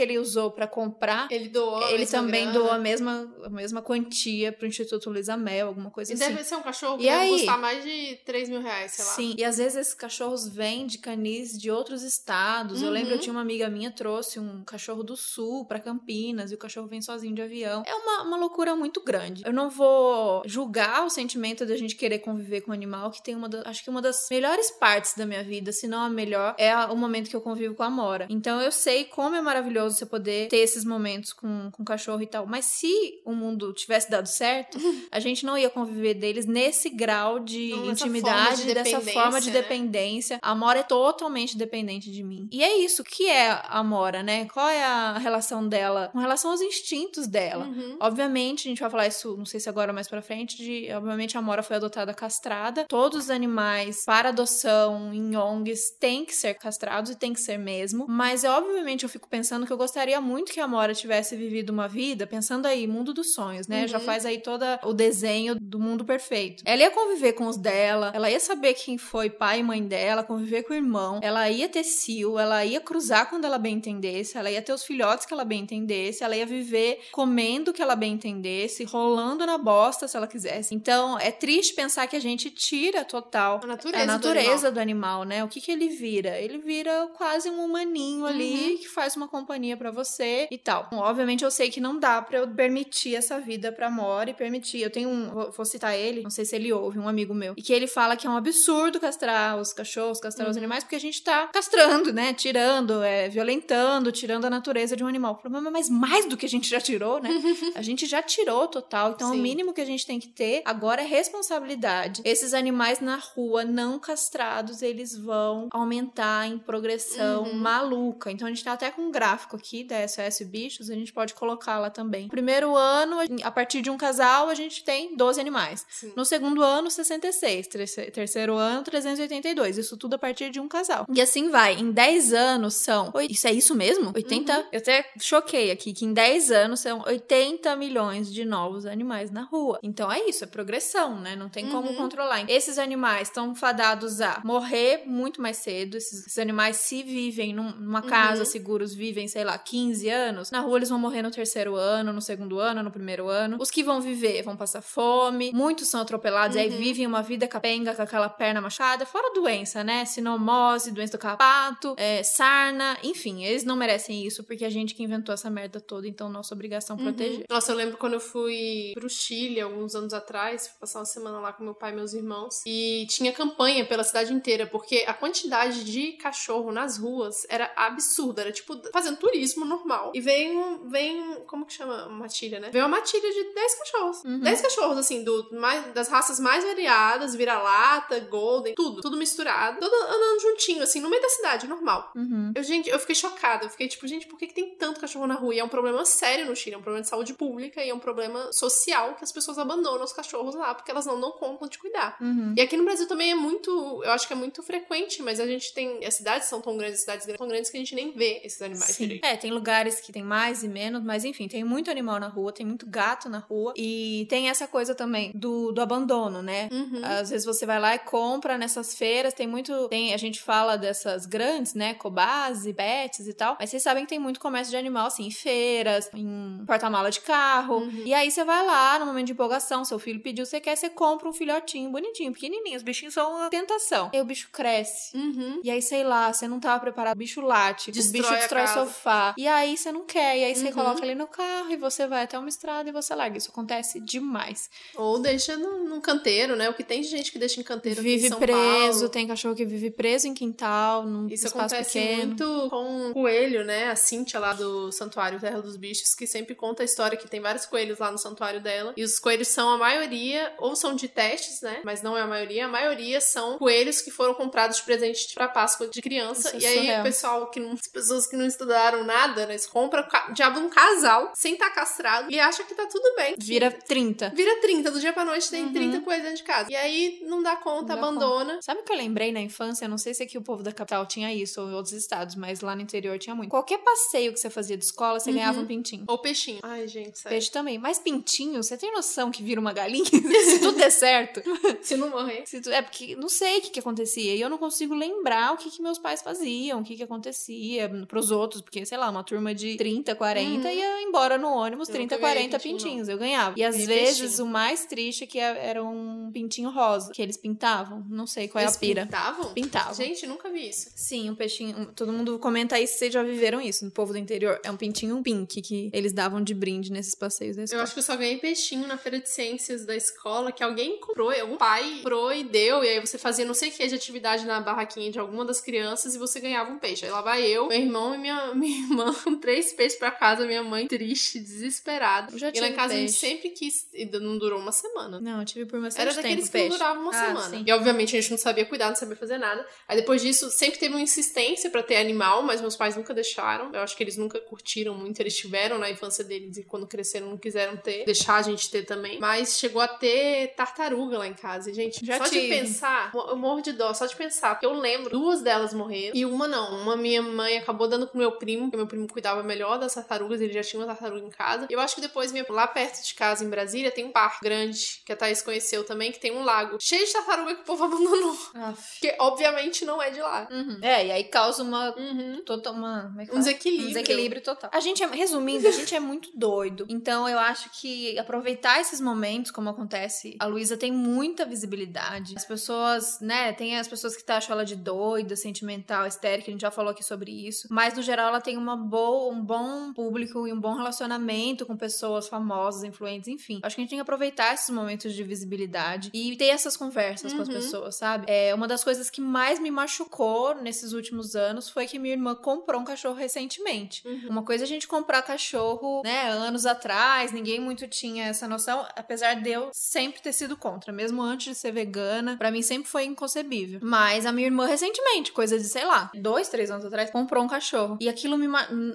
[0.00, 2.58] ele usou para comprar, ele doou, ele também grana.
[2.58, 6.24] dou a mesma, a mesma quantia pro Instituto Luiza Mel, alguma coisa E assim.
[6.32, 7.30] deve ser um cachorro que E deve aí?
[7.30, 9.10] custar mais de 3 mil reais, sei lá.
[9.12, 12.82] Sim, e às vezes esses cachorros vêm de canis de outros estados.
[12.82, 13.20] Eu lembro, eu Uhum.
[13.20, 17.02] tinha uma amiga minha trouxe um cachorro do sul pra Campinas e o cachorro vem
[17.02, 17.82] sozinho de avião.
[17.86, 19.42] É uma, uma loucura muito grande.
[19.44, 23.34] Eu não vou julgar o sentimento da gente querer conviver com o animal, que tem
[23.34, 26.54] uma da, acho que uma das melhores partes da minha vida, se não a melhor,
[26.58, 28.26] é a- o momento que eu convivo com a Mora.
[28.28, 32.22] Então eu sei como é maravilhoso você poder ter esses momentos com, com o cachorro
[32.22, 32.46] e tal.
[32.46, 34.78] Mas se o mundo tivesse dado certo,
[35.10, 39.40] a gente não ia conviver deles nesse grau de Não, intimidade, forma de dessa forma
[39.40, 39.60] de dependência, né?
[39.60, 40.38] dependência.
[40.42, 42.48] A Mora é totalmente dependente de mim.
[42.52, 43.02] E é isso.
[43.02, 44.46] O que é a Mora, né?
[44.46, 47.64] Qual é a relação dela com relação aos instintos dela?
[47.64, 47.96] Uhum.
[48.00, 50.90] Obviamente, a gente vai falar isso, não sei se agora ou mais pra frente, de,
[50.92, 52.84] obviamente a Mora foi adotada castrada.
[52.88, 57.58] Todos os animais para adoção em ONGs têm que ser castrados e tem que ser
[57.60, 58.06] mesmo.
[58.08, 61.86] Mas, obviamente, eu fico pensando que eu gostaria muito que a Mora tivesse vivido uma
[61.88, 63.82] vida, pensando aí, mundo dos sonhos, né?
[63.82, 63.88] Uhum.
[63.88, 66.62] Já faz aí todo o desenho do mundo perfeito.
[66.66, 70.22] Ela ia conviver com os dela, ela ia saber quem foi pai e mãe dela,
[70.22, 74.38] conviver com o irmão, ela ia ter cio, ela ia cruzar quando ela bem entendesse,
[74.38, 77.82] ela ia ter os filhotes que ela bem entendesse, ela ia viver comendo o que
[77.82, 80.74] ela bem entendesse, rolando na bosta se ela quisesse.
[80.74, 84.72] Então, é triste pensar que a gente tira total A natureza, a do natureza animal.
[84.72, 85.44] do animal, né?
[85.44, 86.38] O que que ele vira?
[86.38, 88.78] Ele vira quase um humaninho ali Uhum.
[88.78, 90.88] que faz uma companhia pra você e tal.
[90.90, 94.34] Bom, obviamente eu sei que não dá pra eu permitir essa vida pra Mora e
[94.34, 94.80] permitir.
[94.80, 97.62] Eu tenho um, vou, citar ele, não sei se ele ouve, um amigo meu, e
[97.62, 100.60] que ele fala que é um absurdo castrar os cachorros, castrar os Uhum.
[100.62, 102.32] animais, porque a gente tá castrando, né?
[102.34, 105.32] Tirando, é, violentando, tirando a natureza de um animal.
[105.32, 107.28] O problema é mais mais do que a gente já tirou, né?
[107.76, 109.12] a gente já tirou total.
[109.12, 109.38] Então, Sim.
[109.38, 112.22] o mínimo que a gente tem que ter agora é responsabilidade.
[112.24, 117.54] Esses animais na rua não castrados, eles vão aumentar em progressão Uhum.
[117.54, 118.30] maluca.
[118.30, 121.34] Então, a gente tá até com um gráfico aqui da SOS Bichos, a gente pode
[121.34, 122.28] colocar lá também.
[122.28, 125.84] Primeiro ano, a partir de um casal, a gente tem 12 animais.
[125.88, 126.12] Sim.
[126.16, 127.66] No segundo ano, 66.
[127.66, 129.78] Terce- Terceiro ano, 382.
[129.78, 131.06] Isso tudo a partir de um casal.
[131.12, 131.74] E assim vai.
[131.74, 133.12] Em 10 anos são.
[133.28, 134.12] Isso é isso mesmo?
[134.14, 134.56] 80?
[134.58, 134.64] Uhum.
[134.72, 139.42] Eu até choquei aqui que em 10 anos são 80 milhões de novos animais na
[139.42, 139.78] rua.
[139.82, 141.36] Então é isso, é progressão, né?
[141.36, 141.96] Não tem como Uhum.
[141.96, 142.48] controlar.
[142.50, 145.96] Esses animais estão fadados a morrer muito mais cedo.
[145.96, 148.46] Esses, esses animais, se vivem num- numa casa Uhum.
[148.46, 150.50] seguros, vivem, sei lá, 15 anos.
[150.50, 153.56] Na rua eles vão morrer no terceiro ano, no segundo ano, no primeiro ano.
[153.60, 155.50] Os que vão viver vão passar fome.
[155.52, 156.76] Muitos são atropelados, e aí Uhum.
[156.78, 159.04] vivem uma vida capenga com aquela perna machucada.
[159.06, 160.04] Fora doença, né?
[160.04, 162.96] Sinomose, doença do carrapato, é, sarna.
[163.02, 166.06] Enfim, eles não merecem isso porque a gente que inventou essa merda toda.
[166.08, 167.44] Então, nossa obrigação é proteger.
[167.48, 171.38] Nossa, eu lembro quando eu fui pro Chile alguns anos atrás, fui passar uma semana
[171.40, 175.14] lá com meu pai e meus irmãos, e tinha campanha pela cidade inteira, porque a
[175.14, 177.10] quantidade de cachorro nas ruas
[177.48, 180.12] era absurda, era tipo fazendo turismo normal.
[180.14, 182.06] E vem um, vem, um- como que chama?
[182.06, 182.70] Uma matilha, né?
[182.70, 184.24] Vem uma matilha de 10 cachorros.
[184.24, 184.40] Uhum.
[184.40, 189.94] 10 cachorros, assim, do, mais, das raças mais variadas, vira-lata, golden, tudo, tudo misturado, todo
[189.94, 192.10] andando juntinho, assim, no meio da cidade, normal.
[192.14, 192.52] Uhum.
[192.54, 193.66] Eu, gente, eu fiquei chocada.
[193.66, 195.54] Eu fiquei tipo, gente, por que, que tem tanto cachorro na rua?
[195.54, 197.94] E é um problema sério no Chile, é um problema de saúde pública e é
[197.94, 201.68] um problema social que as pessoas abandonam os cachorros lá porque elas não dão conta
[201.68, 202.16] de cuidar.
[202.20, 202.54] Uhum.
[202.56, 203.70] E aqui no Brasil também é muito,
[204.04, 207.00] eu acho que é muito frequente, mas a gente tem, as cidades são tão grandes,
[207.10, 209.04] cidades tão grandes que a gente nem vê esses animais Sim.
[209.04, 209.24] direito.
[209.24, 212.52] É, tem lugares que tem mais e menos, mas enfim, tem muito animal na rua,
[212.52, 213.72] tem muito gato na rua.
[213.76, 216.68] E tem essa coisa também do, do abandono, né?
[216.72, 217.00] Uhum.
[217.02, 219.88] Às vezes você vai lá e compra nessas feiras, tem muito.
[219.88, 221.94] Tem, a gente fala dessas grandes, né?
[221.94, 223.56] Cobase, Pets e tal.
[223.58, 227.20] Mas vocês sabem que tem muito comércio de animal, assim, em feiras, em porta-mala de
[227.20, 227.78] carro.
[227.78, 228.02] Uhum.
[228.04, 230.88] E aí você vai lá, no momento de empolgação, seu filho pediu, você quer, você
[230.88, 232.76] compra um filhotinho bonitinho, pequenininho.
[232.76, 234.10] Os bichinhos são uma tentação.
[234.12, 235.16] E aí o bicho cresce.
[235.16, 235.60] Uhum.
[235.62, 238.64] E aí, sei lá, você não tava preparado, o bicho late, Destrói o bicho destrói
[238.64, 239.34] o sofá.
[239.38, 240.72] E aí você não quer, e aí você Uhum.
[240.72, 243.38] coloca ele no carro e você vai até uma estrada e você larga.
[243.38, 244.68] Isso acontece demais.
[244.96, 246.68] Ou deixa num, num canteiro, né?
[246.68, 249.08] O que tem de gente que deixa em canteiro em Vive São preso, Paulo.
[249.08, 252.26] tem cachorro que vive preso em quintal, num Isso espaço acontece pequeno.
[252.26, 253.90] muito com o coelho, né?
[253.90, 257.40] A Cíntia lá do Santuário Terra dos Bichos, que sempre conta a história que tem
[257.40, 258.92] vários coelhos lá no santuário dela.
[258.96, 261.80] E os coelhos são a maioria, ou são de testes, né?
[261.84, 262.66] Mas não é a maioria.
[262.66, 266.56] A maioria são coelhos que foram comprados de presente pra Páscoa de criança.
[266.56, 267.00] Isso é e aí surreal.
[267.00, 267.72] o pessoal que não.
[267.72, 269.56] As pessoas que não estudaram nada, né?
[269.72, 273.34] Compram ca- diabo um casal sem estar castrado e acha que tá tudo bem.
[273.38, 274.30] Vira 30.
[274.30, 275.72] Vira 30, do dia pra noite tem Uhum.
[275.72, 276.70] 30 coelhos dentro de casa.
[276.70, 278.58] E aí não dá conta, Não dá abandona.
[278.62, 279.86] Sabe o que eu lembrei na infância?
[279.88, 282.60] Não sei se aqui o povo da capital tinha isso ou em outros estados, mas
[282.60, 283.50] lá no interior tinha muito.
[283.50, 285.36] Qualquer passeio que você fazia de escola, você Uhum.
[285.36, 286.04] ganhava um pintinho.
[286.08, 286.60] Ou peixinho.
[286.62, 287.36] Ai, gente, sério.
[287.36, 287.78] Peixe também.
[287.78, 290.04] Mas pintinho, você tem noção que vira uma galinha?
[290.44, 291.40] se tudo der certo.
[291.82, 292.42] Se não morrer.
[292.46, 294.34] Se tu- É porque não sei o que, que acontecia.
[294.34, 297.88] E eu não consigo lembrar o que, que meus pais faziam, o que, que acontecia
[298.06, 298.60] pros outros.
[298.62, 300.74] Porque, sei lá, uma turma de 30, 40 Uhum.
[300.74, 303.08] ia embora no ônibus Eu 30, nunca ganhei 40 pintinho, pintinhos.
[303.08, 303.54] Eu ganhava.
[303.58, 304.44] E às vezes peixinho.
[304.44, 308.04] o mais triste é que era um pintinho rosa, que eles pintavam.
[308.08, 309.02] Não sei qual é Eles a pira.
[309.06, 309.52] pintavam?
[309.54, 309.94] Pintavam.
[309.94, 310.90] Gente, nunca vi isso.
[310.94, 311.92] Sim, um peixinho.
[311.94, 314.60] Todo mundo comenta aí se vocês já viveram isso no povo do interior.
[314.64, 317.82] É um pintinho pink que eles davam de brinde nesses passeios da Eu escola.
[317.82, 321.30] acho que eu só ganhei peixinho na feira de ciências da escola, que alguém comprou,
[321.30, 324.44] algum pai comprou e deu, e aí você fazia não sei o que de atividade
[324.46, 327.04] na barraquinha de alguma das crianças e você ganhava um peixe.
[327.04, 330.46] Aí lá vai eu, meu irmão e minha, minha irmã com três peixes pra casa,
[330.46, 332.32] minha mãe triste, desesperada.
[332.32, 333.18] Eu já E lá em casa a gente peixe.
[333.18, 335.20] sempre quis, e não durou uma semana.
[335.20, 336.68] Não, eu tive por bastante Era tempo daqueles que peixe.
[336.70, 337.56] não duravam uma Ah, semana.
[337.58, 337.64] sim.
[337.66, 339.64] E obviamente a gente não sabia cuidar, não sabia fazer nada.
[339.88, 343.72] Aí depois disso, sempre teve uma insistência pra ter animal, mas meus pais nunca deixaram.
[343.72, 345.20] Eu acho que eles nunca curtiram muito.
[345.20, 348.04] Eles tiveram na infância deles e quando cresceram não quiseram ter.
[348.04, 349.18] Deixar a gente ter também.
[349.18, 351.70] Mas chegou a ter tartaruga lá em casa.
[351.70, 352.48] E, gente, Já só de tive.
[352.48, 354.54] pensar, eu morro de dó, só de pensar.
[354.54, 356.82] Porque eu lembro, duas delas morreram e uma não.
[356.82, 360.40] Uma minha mãe acabou dando pro meu primo, porque meu primo cuidava melhor das tartarugas,
[360.40, 361.66] ele já tinha uma tartaruga em casa.
[361.70, 365.00] Eu acho que depois, minha- lá perto de casa, em Brasília, tem um parque grande,
[365.06, 367.84] que a Thaís conheceu também, que tem um lago cheio de tartaruga que o povo
[367.84, 368.36] abandonou.
[368.54, 368.98] Aff.
[369.00, 370.48] Porque, obviamente, não é de lá.
[370.50, 370.78] Uhum.
[370.82, 371.94] É, e aí causa uma.
[371.96, 372.42] Uhum.
[372.44, 373.84] Total, uma como é que Um desequilíbrio.
[373.86, 374.70] Um desequilíbrio total.
[374.72, 376.86] A gente é, resumindo, a gente é muito doido.
[376.88, 382.34] Então eu acho que aproveitar esses momentos, como acontece, a Luísa tem muita visibilidade.
[382.36, 386.60] As pessoas, né, tem as pessoas que acham ela de doida, sentimental, histérica, a gente
[386.62, 387.68] já falou aqui sobre isso.
[387.70, 391.76] Mas no geral ela tem uma boa, um bom público e um bom relacionamento com
[391.76, 393.60] pessoas famosas, influentes, enfim.
[393.62, 397.32] Acho que a gente tem que aproveitar esses momentos de visibilidade e ter essas conversas
[397.32, 397.54] com as Uhum.
[397.54, 398.24] pessoas, sabe?
[398.28, 402.34] É uma das coisas que mais me machucou nesses últimos anos foi que minha irmã
[402.34, 404.06] comprou um cachorro recentemente.
[404.06, 404.28] Uhum.
[404.30, 408.86] Uma coisa é a gente comprar cachorro, né, anos atrás, ninguém muito tinha essa noção,
[408.96, 412.88] apesar de eu sempre ter sido contra, mesmo antes de ser vegana, pra mim sempre
[412.88, 413.80] foi inconcebível.
[413.82, 417.48] Mas a minha irmã recentemente, coisa de, sei lá, dois, três anos atrás, comprou um
[417.48, 417.96] cachorro.
[418.00, 418.46] E aquilo me,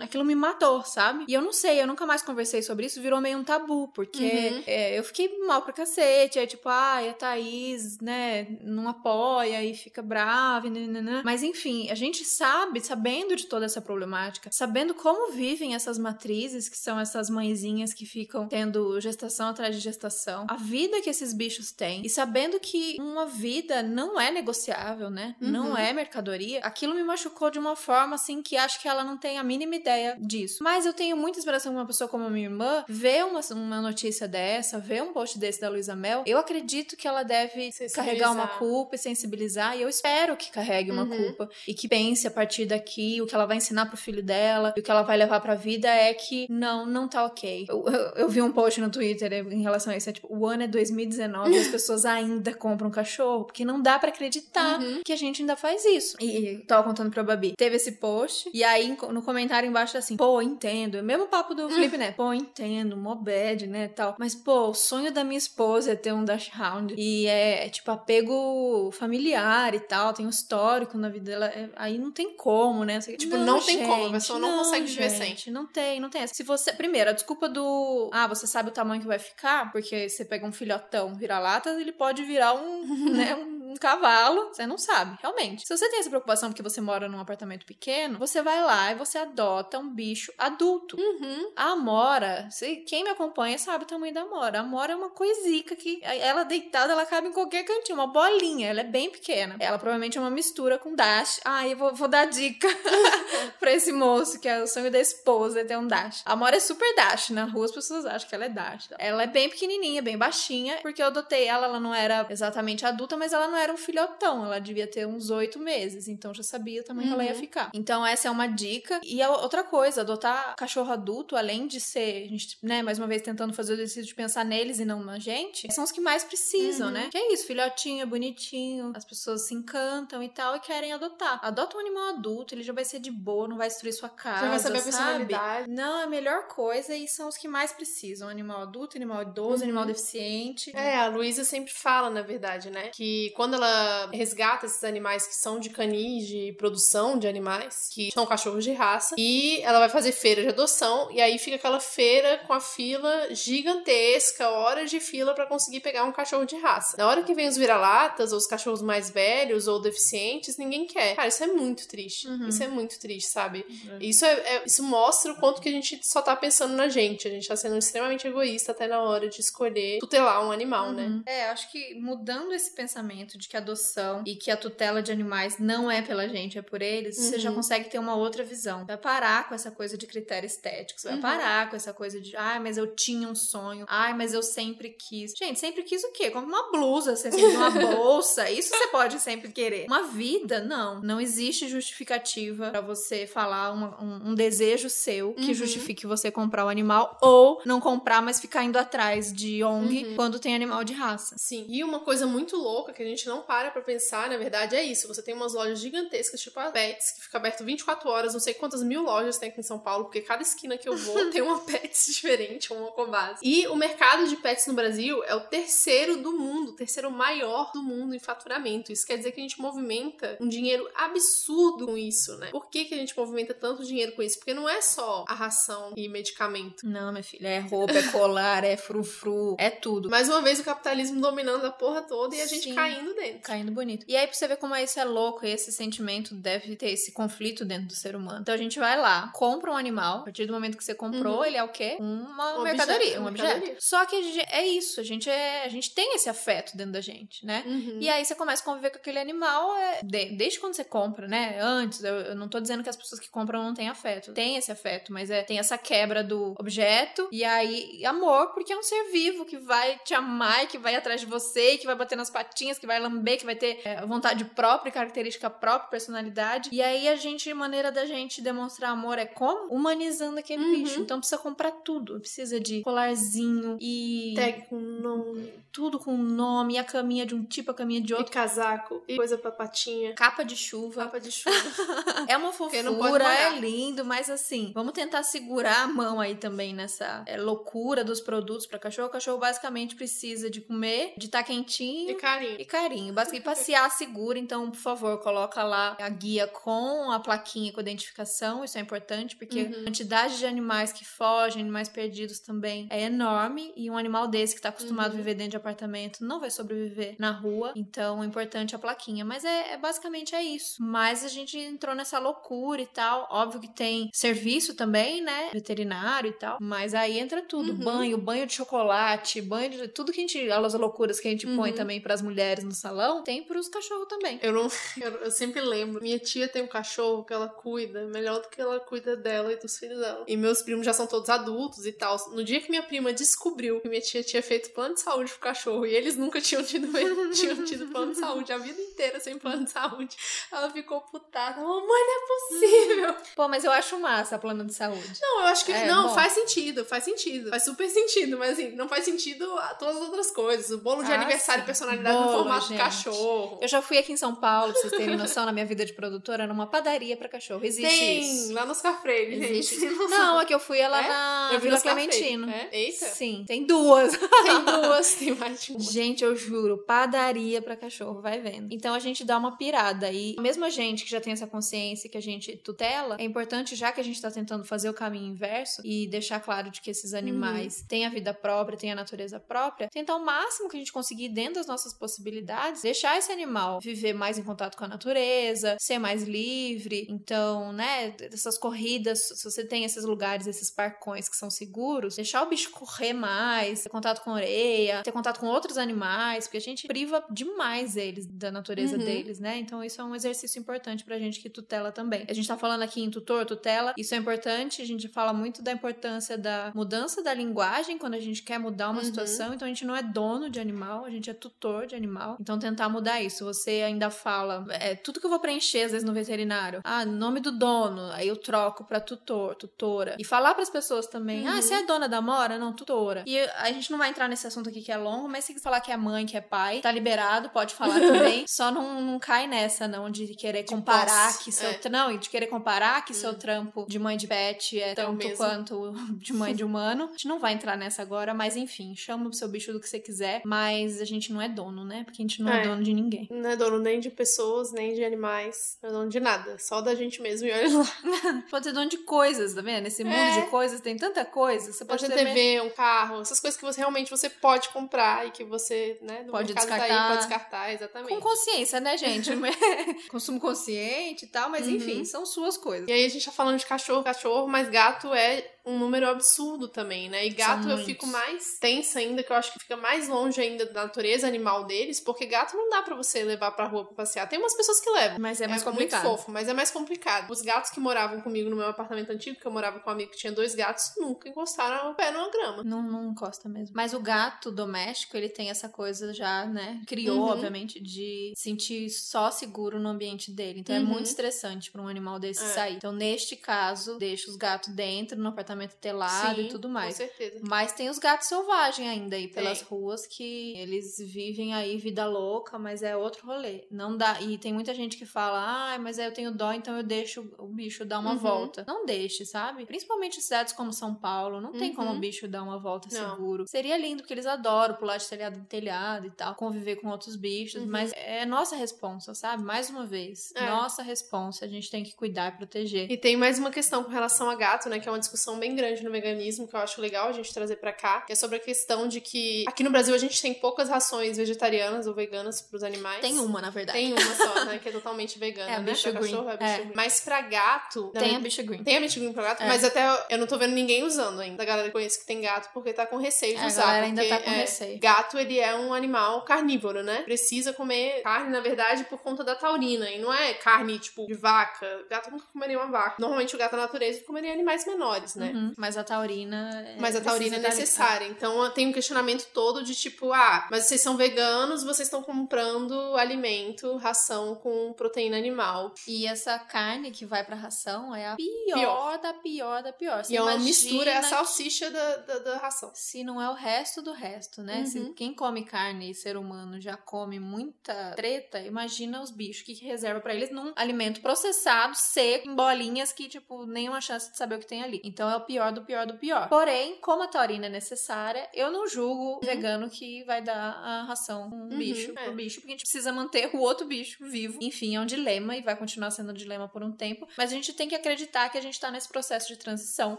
[0.00, 1.24] aquilo me matou, sabe?
[1.28, 4.22] E eu não sei, eu nunca mais conversei sobre isso, virou meio um tabu, porque
[4.54, 4.62] Uhum.
[4.66, 9.74] é, eu fiquei mal pra cacete, aí tipo, ai, a Thaís, né, não apoia e
[9.74, 11.22] fica brava, nananã.
[11.24, 16.68] mas enfim, a gente sabe, sabendo de toda essa problemática, sabendo como vivem essas matrizes,
[16.68, 21.32] que são essas mãezinhas que ficam tendo gestação atrás de gestação, a vida que esses
[21.32, 25.76] bichos têm, e sabendo que uma vida não é negociável, né, não Uhum.
[25.76, 29.38] é mercadoria, aquilo me machucou de uma forma assim que acho que ela não tem
[29.38, 30.62] a mínima ideia disso.
[30.62, 33.80] Mas eu tenho muita inspiração com uma pessoa como a minha irmã, ver uma, uma
[33.80, 38.30] notícia dessa, ver um post desse da Luísa Mel, eu acredito que ela deve carregar
[38.32, 41.16] uma culpa e sensibilizar, e eu espero que carregue uma Uhum.
[41.16, 44.72] culpa e que pense a partir daqui o que ela vai ensinar pro filho dela
[44.76, 47.66] e o que ela vai levar pra vida é que não, não tá ok.
[47.68, 50.46] Eu, eu, eu vi um post no Twitter em relação a isso, é tipo, o
[50.46, 55.00] ano é 2019 e as pessoas ainda compram cachorro, porque não dá pra acreditar Uhum.
[55.04, 56.16] que a gente ainda faz isso.
[56.20, 60.16] E eu tava contando pra Babi, teve esse post, e aí no comentário embaixo assim,
[60.16, 64.14] pô, entendo, é o mesmo papo do Felipe Neto, pô, entendo, mó bad, né, tal,
[64.18, 67.68] mas pô, o sonho da minha esposa é ter um Dash Hound, e é, é,
[67.68, 72.36] tipo apego familiar e tal, tem um histórico na vida dela, é- aí não tem
[72.36, 75.28] como, né, Tipo, não tem como, a pessoa não consegue viver sem.
[75.28, 76.34] gente, Não tem, não tem essa.
[76.34, 80.08] Se você, primeiro, a desculpa do, ah, você sabe o tamanho que vai ficar, porque
[80.08, 84.78] você pega um filhotão vira-lata, ele pode virar um, né, um um cavalo, você não
[84.78, 85.66] sabe, realmente.
[85.66, 88.94] Se você tem essa preocupação porque você mora num apartamento pequeno, você vai lá e
[88.94, 90.96] você adota um bicho adulto.
[90.98, 91.52] Uhum.
[91.56, 94.58] A Amora, se- quem me acompanha sabe o tamanho da Amora.
[94.58, 98.68] A Amora é uma coisica que ela deitada, ela cabe em qualquer cantinho, uma bolinha,
[98.68, 99.56] ela é bem pequena.
[99.58, 101.40] Ela provavelmente é uma mistura com Dash.
[101.44, 102.68] Ah, eu vou, vou dar dica
[103.58, 106.22] pra esse moço, que é o sonho da esposa, é ter um Dash.
[106.24, 108.88] A Amora é super Dash, na rua as pessoas acham que ela é Dash.
[108.98, 113.16] Ela é bem pequenininha, bem baixinha, porque eu adotei ela, ela não era exatamente adulta,
[113.16, 116.80] mas ela não era um filhotão, ela devia ter uns oito meses, então já sabia
[116.80, 117.38] o tamanho que ela ia Uhum.
[117.38, 117.70] ficar.
[117.74, 119.00] Então essa é uma dica.
[119.02, 123.06] E a outra coisa, adotar cachorro adulto, além de ser, a gente, né, mais uma
[123.06, 126.00] vez tentando fazer o exercício de pensar neles e não na gente, são os que
[126.00, 126.92] mais precisam, Uhum.
[126.94, 127.08] né?
[127.10, 131.38] Que é isso, filhotinho, é bonitinho, as pessoas se encantam e tal e querem adotar.
[131.42, 134.44] Adota um animal adulto, ele já vai ser de boa, não vai destruir sua casa,
[134.44, 134.92] Já vai saber a sabe?
[134.92, 135.70] personalidade.
[135.70, 138.28] Não, é a melhor coisa e são os que mais precisam.
[138.28, 139.62] Animal adulto, animal idoso, Uhum.
[139.64, 140.74] animal deficiente.
[140.76, 142.88] É, a Luísa sempre fala, na verdade, né?
[142.90, 148.10] Que quando ela resgata esses animais que são de canis, de produção de animais, que
[148.12, 151.80] são cachorros de raça, e ela vai fazer feira de adoção, e aí fica aquela
[151.80, 156.96] feira com a fila gigantesca, horas de fila pra conseguir pegar um cachorro de raça.
[156.96, 161.16] Na hora que vem os vira-latas, ou os cachorros mais velhos, ou deficientes, ninguém quer.
[161.16, 162.28] Cara, isso é muito triste.
[162.28, 162.48] Uhum.
[162.48, 163.64] Isso é muito triste, sabe?
[164.00, 167.26] Isso, é, é- isso mostra o quanto que a gente só tá pensando na gente.
[167.26, 171.04] A gente tá sendo extremamente egoísta até na hora de escolher tutelar um animal, né?
[171.06, 171.22] Uhum.
[171.26, 175.12] É, acho que mudando esse pensamento de que a adoção e que a tutela de
[175.12, 177.24] animais não é pela gente, é por eles, uhum.
[177.24, 177.56] você já uhum.
[177.56, 178.84] consegue ter uma outra visão.
[178.86, 181.20] Vai parar com essa coisa de critério estético, vai uhum.
[181.20, 184.90] parar com essa coisa de, ai, mas eu tinha um sonho, ai, mas eu sempre
[184.90, 185.32] quis.
[185.36, 186.30] Gente, sempre quis o quê?
[186.30, 189.86] Como uma blusa, você sempre uma bolsa, isso você pode sempre querer.
[189.86, 191.00] Uma vida, não.
[191.00, 195.54] Não existe justificativa para você falar uma, um, um, desejo seu que uhum.
[195.54, 200.16] justifique você comprar o animal ou não comprar, mas ficar indo atrás de ONG uhum.
[200.16, 201.34] quando tem animal de raça.
[201.38, 201.66] Sim.
[201.68, 204.82] E uma coisa muito louca que a gente não para pra pensar, na verdade, é
[204.82, 205.08] isso.
[205.08, 208.54] Você tem umas lojas gigantescas, tipo a Pets, que fica aberto 24 horas, não sei
[208.54, 211.42] quantas mil lojas tem aqui em São Paulo, porque cada esquina que eu vou tem
[211.42, 213.40] uma Pets diferente, uma Cobase.
[213.42, 217.70] E o mercado de pets no Brasil é o terceiro do mundo, o terceiro maior
[217.72, 218.92] do mundo em faturamento.
[218.92, 222.50] Isso quer dizer que a gente movimenta um dinheiro absurdo com isso, né?
[222.50, 224.38] Por que, que a gente movimenta tanto dinheiro com isso?
[224.38, 226.86] Porque não é só a ração e medicamento.
[226.86, 230.08] Não, minha filha, é roupa, é colar, é frufru, é tudo.
[230.08, 233.40] Mais uma vez o capitalismo dominando a porra toda e a gente Sim, caindo dentro.
[233.40, 234.04] Caindo bonito.
[234.08, 237.12] E aí pra você ver como isso é louco e esse sentimento deve ter esse
[237.12, 238.40] conflito dentro do ser humano.
[238.40, 241.38] Então a gente vai lá, compra um animal, a partir do momento que você comprou,
[241.38, 241.44] uhum.
[241.44, 241.96] ele é o quê?
[241.98, 243.48] Uma um mercadoria, um objeto.
[243.48, 243.76] Mercadoria.
[243.80, 244.16] Só que
[244.48, 247.62] é isso, a gente é, a gente tem esse afeto dentro da gente, né?
[247.66, 247.98] Uhum.
[248.00, 251.26] E aí você começa a conviver com aquele animal é, de, desde quando você compra,
[251.26, 251.58] né?
[251.60, 254.32] Antes, eu, eu, não tô dizendo que as pessoas que compram não têm afeto.
[254.32, 258.76] Tem esse afeto, mas é, tem essa quebra do objeto e aí amor, porque é
[258.76, 262.16] um ser vivo que vai te amar, que vai atrás de você, que vai bater
[262.16, 266.70] nas patinhas, que vai lamber, que vai ter é, vontade própria, característica própria, personalidade.
[266.72, 269.72] E aí a gente, maneira da gente demonstrar amor é como?
[269.74, 270.72] Humanizando aquele uhum.
[270.72, 271.00] bicho.
[271.00, 272.20] Então precisa comprar tudo.
[272.20, 274.34] Precisa de colarzinho e.
[274.36, 275.52] Tag com nome.
[275.72, 278.30] Tudo com nome, a caminha de um tipo, a caminha de outro.
[278.30, 280.14] E casaco, e coisa pra patinha.
[280.14, 281.02] Capa de chuva.
[281.04, 281.54] Capa de chuva.
[282.28, 287.24] é uma fofura, é lindo, mas assim, vamos tentar segurar a mão aí também nessa
[287.26, 289.08] é, loucura dos produtos para cachorro.
[289.08, 292.10] O cachorro basicamente precisa de comer, de estar tá quentinho.
[292.10, 292.60] E carinho.
[292.60, 292.93] E carinho.
[293.12, 294.38] Basicamente, passear seguro.
[294.38, 298.64] Então, por favor, coloca lá a guia com a plaquinha com identificação.
[298.64, 299.80] Isso é importante, porque uhum.
[299.80, 303.72] a quantidade de animais que fogem, animais perdidos também é enorme.
[303.76, 305.14] E um animal desse que tá acostumado uhum.
[305.14, 307.72] a viver dentro de apartamento não vai sobreviver na rua.
[307.76, 309.24] Então, é importante a plaquinha.
[309.24, 310.82] Mas é, é basicamente é isso.
[310.82, 313.28] Mas a gente entrou nessa loucura e tal.
[313.30, 315.50] Óbvio que tem serviço também, né?
[315.52, 316.58] Veterinário e tal.
[316.60, 317.78] Mas aí entra tudo: uhum.
[317.78, 319.88] banho, banho de chocolate, banho de.
[319.88, 320.50] Tudo que a gente.
[320.50, 321.56] As loucuras que a gente uhum.
[321.56, 324.38] põe também para as mulheres no salão, tem pros cachorros também.
[324.42, 324.68] Eu não.
[325.00, 326.02] Eu, eu, sempre lembro.
[326.02, 329.56] Minha tia tem um cachorro que ela cuida melhor do que ela cuida dela e
[329.56, 330.24] dos filhos dela.
[330.26, 332.16] E meus primos já são todos adultos e tal.
[332.30, 335.40] No dia que minha prima descobriu que minha tia tinha feito plano de saúde pro
[335.40, 336.88] cachorro e eles nunca tinham tido,
[337.34, 340.16] tinham tido plano de saúde a vida inteira sem plano de saúde,
[340.52, 341.60] ela ficou putada.
[341.60, 343.16] Mamãe, não é possível.
[343.34, 345.18] Pô, mas eu acho massa plano de saúde.
[345.20, 345.72] Não, eu acho que.
[345.72, 346.14] É, não, bom.
[346.14, 347.50] faz sentido, faz sentido.
[347.50, 349.46] Faz super sentido, mas assim, não faz sentido
[349.78, 350.70] todas as outras coisas.
[350.70, 351.66] O bolo de ah, aniversário sim.
[351.66, 352.84] personalidade bolo, no formato gente.
[352.84, 353.58] cachorro.
[353.60, 355.92] Eu já fui aqui em São Paulo, pra vocês terem noção, na minha vida de
[355.92, 357.64] produtora, numa padaria pra cachorro.
[357.64, 358.52] Existe Tem, isso.
[358.52, 359.80] lá nos Freire, Existe.
[359.80, 359.94] gente.
[360.08, 361.08] Não, a que eu fui é lá é?
[361.08, 362.48] na eu Vila Clementino.
[362.48, 362.68] É?
[362.72, 363.06] Eita.
[363.06, 364.14] Sim, tem duas.
[364.44, 365.80] Tem duas, tem mais de uma.
[365.80, 368.72] Gente, eu juro, padaria pra cachorro, vai vendo.
[368.72, 370.10] Então a gente dá uma pirada.
[370.10, 373.74] E mesmo a gente que já tem essa consciência que a gente tutela, é importante,
[373.74, 376.90] já que a gente tá tentando fazer o caminho inverso e deixar claro de que
[376.90, 377.86] esses animais uhum.
[377.86, 381.28] têm a vida própria, têm a natureza própria, tentar o máximo que a gente conseguir
[381.28, 385.98] dentro das nossas possibilidades, deixar esse animal viver mais em contato com a natureza, ser
[385.98, 387.06] mais livre.
[387.08, 392.42] Então, né, essas corridas, se você tem esses lugares, esses parcões que são seguros, deixar
[392.42, 396.58] o bicho correr mais, ter contato com a areia, ter contato com outros animais, porque
[396.58, 399.04] a gente priva demais eles da natureza uhum.
[399.04, 399.58] deles, né?
[399.58, 402.24] Então, isso é um exercício importante pra gente que tutela também.
[402.28, 405.62] A gente tá falando aqui em tutor, tutela, isso é importante, a gente fala muito
[405.62, 409.04] da importância da mudança da linguagem quando a gente quer mudar uma uhum.
[409.04, 412.36] situação, então a gente não é dono de animal, a gente é tutor de animal.
[412.40, 413.44] Então, tentar mudar isso.
[413.44, 416.80] Você ainda fala, é tudo que eu vou preencher às vezes no veterinário.
[416.84, 420.16] Ah, nome do dono, aí eu troco para tutor, tutora.
[420.18, 421.54] E falar para as pessoas também, uhum.
[421.54, 422.58] ah, você é dona da mora?
[422.58, 423.22] Não, tutora.
[423.26, 425.80] E a gente não vai entrar nesse assunto aqui que é longo, mas se falar
[425.80, 428.44] que é mãe, que é pai, tá liberado, pode falar também.
[428.46, 431.44] Só não, não cai nessa, não, de querer de comparar posse.
[431.44, 431.70] que seu.
[431.70, 431.88] É.
[431.90, 433.16] Não, e de querer comparar que hum.
[433.16, 435.36] seu trampo de mãe de pet é então, tanto mesmo.
[435.36, 437.04] quanto de mãe de humano.
[437.04, 439.88] A gente não vai entrar nessa agora, mas enfim, chama o seu bicho do que
[439.88, 442.04] você quiser, mas a gente não é dono, né?
[442.04, 443.28] Porque a gente não é, é dono de ninguém.
[443.30, 446.80] Não é dono nem de pessoas, nem de animais, não é dono de nada, só
[446.80, 448.44] da gente mesmo e olha lá.
[448.50, 449.84] pode ser dono de coisas, tá vendo?
[449.84, 450.40] Nesse mundo é.
[450.40, 451.72] de coisas tem tanta coisa.
[451.72, 455.26] Você pode, pode ter TV, um carro, essas coisas que você realmente você pode comprar
[455.26, 456.86] e que você, né, pode descartar.
[456.86, 458.14] Tá aí, pode descartar, exatamente.
[458.14, 459.30] Com consciência, né, gente?
[460.10, 461.74] Consumo consciente e tal, mas uhum.
[461.74, 462.88] enfim, são suas coisas.
[462.88, 466.68] E aí a gente tá falando de cachorro, cachorro, mas gato é um número absurdo
[466.68, 467.26] também, né?
[467.26, 470.66] E gato eu fico mais tensa ainda, que eu acho que fica mais longe ainda
[470.66, 474.28] da natureza animal deles, porque gato não dá para você levar pra rua pra passear.
[474.28, 475.18] Tem umas pessoas que levam.
[475.18, 476.04] Mas é mais é complicado.
[476.04, 477.30] muito fofo, mas é mais complicado.
[477.30, 480.10] Os gatos que moravam comigo no meu apartamento antigo, que eu morava com um amigo
[480.10, 482.62] que tinha dois gatos, nunca encostaram o pé numa grama.
[482.62, 483.74] Não, não encosta mesmo.
[483.74, 486.82] Mas o gato doméstico, ele tem essa coisa já, né?
[486.86, 487.30] Criou, uhum.
[487.30, 490.60] obviamente, de sentir só seguro no ambiente dele.
[490.60, 490.84] Então é uhum.
[490.84, 492.48] é muito estressante para um animal desse é.
[492.48, 492.76] sair.
[492.76, 496.98] Então, neste caso, deixa os gatos dentro, no apartamento telado Sim, e tudo mais.
[496.98, 497.40] Com certeza.
[497.48, 499.68] Mas tem os gatos selvagens ainda aí pelas tem.
[499.68, 503.66] ruas que eles vivem aí vida louca, mas é outro rolê.
[503.70, 504.20] Não dá.
[504.20, 507.46] E tem muita gente que fala, ah, mas eu tenho dó, então eu deixo o
[507.46, 508.18] bicho dar uma uhum.
[508.18, 508.64] volta.
[508.66, 509.66] Não deixe, sabe?
[509.66, 512.00] Principalmente em cidades como São Paulo, não tem como o uhum.
[512.00, 513.10] bicho dar uma volta não.
[513.10, 513.46] seguro.
[513.46, 517.16] Seria lindo, porque eles adoram pular de telhado em telhado e tal, conviver com outros
[517.16, 517.68] bichos, uhum.
[517.68, 519.42] mas é nossa responsa, sabe?
[519.42, 520.48] Mais uma vez, é.
[520.48, 522.90] nossa responsa, a gente tem que cuidar e proteger.
[522.90, 525.54] E tem mais uma questão com relação a gato, né, que é uma discussão bem
[525.54, 528.36] grande no veganismo, que eu acho legal a gente trazer para cá, que é sobre
[528.36, 532.40] a questão de que aqui no Brasil a gente tem poucas rações vegetarianas ou veganas
[532.40, 533.02] para os animais.
[533.02, 533.78] Tem uma, na verdade.
[533.78, 535.72] Tem uma só, né, que é totalmente vegana, é a né?
[535.72, 536.10] Bicho pra green.
[536.10, 536.58] cachorro, é bicho é.
[536.60, 536.72] green.
[536.74, 537.90] Mas pra gato...
[537.92, 538.16] Tem né?
[538.16, 538.64] a bicho green.
[538.64, 539.46] Tem a bicho green pra gato, é.
[539.46, 541.42] mas até eu não tô vendo ninguém usando ainda.
[541.42, 543.62] A galera que conhece que tem gato porque tá com receio de é, usar.
[543.62, 544.80] A galera porque, ainda tá com é, receio.
[544.80, 547.02] Gato, ele é um animal carnívoro, né?
[547.02, 549.90] Precisa comer carne, na verdade, por conta da taurina.
[549.90, 551.84] E não é carne, tipo, de vaca.
[551.90, 552.96] Gato nunca comeria uma vaca.
[552.98, 555.33] Normalmente o gato na natureza comeria animais menores, né?
[555.34, 556.50] Uhum, mas a taurina.
[556.66, 558.06] É, mas a taurina é necessária.
[558.06, 562.74] Então tem um questionamento todo de tipo, ah, mas vocês são veganos, vocês estão comprando
[562.96, 565.74] alimento, ração com proteína animal.
[565.88, 568.98] E essa carne que vai pra ração é a pior, pior.
[568.98, 570.04] da pior da pior.
[570.04, 572.70] Você e é uma mistura, é a salsicha da, da, da, ração.
[572.74, 574.58] Se não é o resto do resto, né?
[574.58, 574.66] Uhum.
[574.66, 579.54] Se quem come carne e ser humano já come muita treta, imagina os bichos que
[579.64, 584.36] reserva para eles num alimento processado, seco, em bolinhas que, tipo, nenhuma chance de saber
[584.36, 584.80] o que tem ali.
[584.84, 586.28] Então é o pior do pior do pior.
[586.28, 589.20] Porém, como a taurina é necessária, eu não julgo o uhum.
[589.20, 592.04] vegano que vai dar a ração um uhum, bicho é.
[592.04, 594.38] pro bicho, porque a gente precisa manter o outro bicho vivo.
[594.40, 597.34] Enfim, é um dilema e vai continuar sendo um dilema por um tempo, mas a
[597.34, 599.98] gente tem que acreditar que a gente tá nesse processo de transição.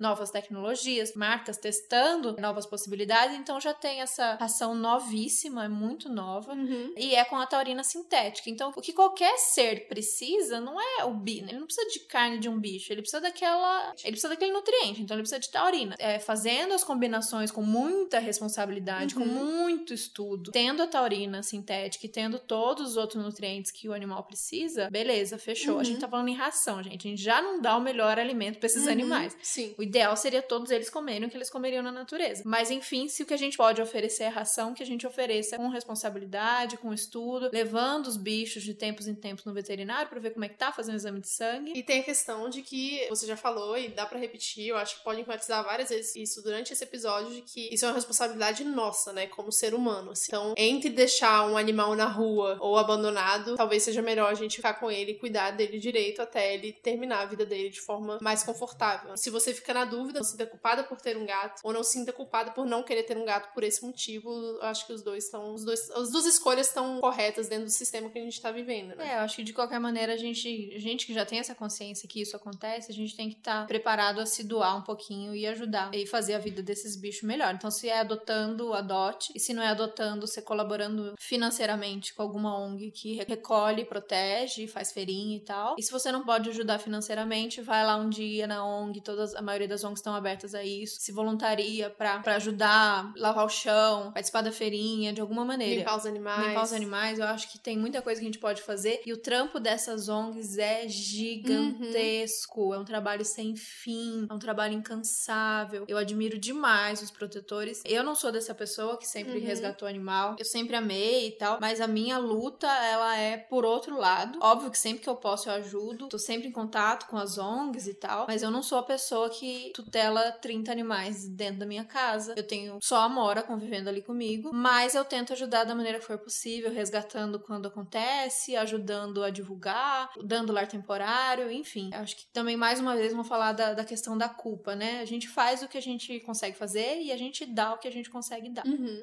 [0.00, 6.52] Novas tecnologias, marcas testando novas possibilidades, então já tem essa ração novíssima, é muito nova,
[6.52, 6.92] uhum.
[6.96, 8.50] e é com a taurina sintética.
[8.50, 12.38] Então, o que qualquer ser precisa não é o bicho, ele não precisa de carne
[12.38, 15.94] de um bicho, ele precisa daquela, ele precisa daquele nutriente, então ele precisa de taurina.
[15.98, 19.22] É, fazendo as combinações com muita responsabilidade, uhum.
[19.22, 23.92] com muito estudo, tendo a taurina sintética e tendo todos os outros nutrientes que o
[23.92, 25.74] animal precisa, beleza, fechou.
[25.74, 25.80] Uhum.
[25.80, 27.06] A gente tá falando em ração, gente.
[27.06, 28.92] A gente já não dá o melhor alimento para esses uhum.
[28.92, 29.36] animais.
[29.42, 29.74] Sim.
[29.78, 32.42] O ideal seria todos eles comerem o que eles comeriam na natureza.
[32.44, 35.56] Mas enfim, se o que a gente pode oferecer é ração, que a gente ofereça
[35.56, 40.30] com responsabilidade, com estudo, levando os bichos de tempos em tempos no veterinário para ver
[40.30, 41.72] como é que tá, fazendo um exame de sangue.
[41.74, 44.91] E tem a questão de que você já falou e dá para repetir, eu acho
[44.96, 48.64] que pode enfatizar várias vezes isso durante esse episódio de que isso é uma responsabilidade
[48.64, 50.12] nossa, né, como ser humano.
[50.12, 50.26] Assim.
[50.28, 54.74] Então, entre deixar um animal na rua ou abandonado, talvez seja melhor a gente ficar
[54.74, 58.42] com ele e cuidar dele direito até ele terminar a vida dele de forma mais
[58.42, 59.16] confortável.
[59.16, 62.12] Se você fica na dúvida, não sinta culpada por ter um gato ou não sinta
[62.12, 65.54] culpada por não querer ter um gato por esse motivo, acho que os dois estão,
[65.54, 68.94] os dois, as duas escolhas estão corretas dentro do sistema que a gente tá vivendo,
[68.96, 69.12] né?
[69.12, 71.54] É, eu acho que de qualquer maneira a gente, a gente que já tem essa
[71.54, 74.81] consciência que isso acontece, a gente tem que estar tá preparado a se doar um
[74.82, 77.54] pouquinho e ajudar e fazer a vida desses bichos melhor.
[77.54, 79.32] Então, se é adotando, adote.
[79.34, 84.92] E se não é adotando, você colaborando financeiramente com alguma ONG que recolhe, protege, faz
[84.92, 85.76] feirinha e tal.
[85.78, 89.42] E se você não pode ajudar financeiramente, vai lá um dia na ONG, todas, a
[89.42, 91.00] maioria das ONGs estão abertas a isso.
[91.00, 95.76] Se voluntaria para ajudar, lavar o chão, participar da feirinha, de alguma maneira.
[95.76, 96.48] Limpar os animais.
[96.48, 97.18] Limpar os animais.
[97.18, 99.00] Eu acho que tem muita coisa que a gente pode fazer.
[99.06, 102.68] E o trampo dessas ONGs é gigantesco.
[102.68, 102.74] Uhum.
[102.74, 104.26] É um trabalho sem fim.
[104.30, 105.84] É um trabalho incansável.
[105.88, 107.82] Eu admiro demais os protetores.
[107.84, 109.44] Eu não sou dessa pessoa que sempre uhum.
[109.44, 110.36] resgatou animal.
[110.38, 111.58] Eu sempre amei e tal.
[111.60, 114.38] Mas a minha luta, ela é por outro lado.
[114.40, 116.08] Óbvio que sempre que eu posso eu ajudo.
[116.08, 118.26] Tô sempre em contato com as ONGs e tal.
[118.26, 122.34] Mas eu não sou a pessoa que tutela 30 animais dentro da minha casa.
[122.36, 124.50] Eu tenho só a Mora convivendo ali comigo.
[124.52, 130.10] Mas eu tento ajudar da maneira que for possível, resgatando quando acontece, ajudando a divulgar,
[130.22, 131.90] dando lar temporário, enfim.
[131.92, 135.00] Acho que também, mais uma vez, vamos falar da, da questão da culpa, né?
[135.00, 137.88] A gente faz o que a gente consegue fazer e a gente dá o que
[137.88, 138.66] a gente consegue dar.
[138.66, 139.02] Uhum.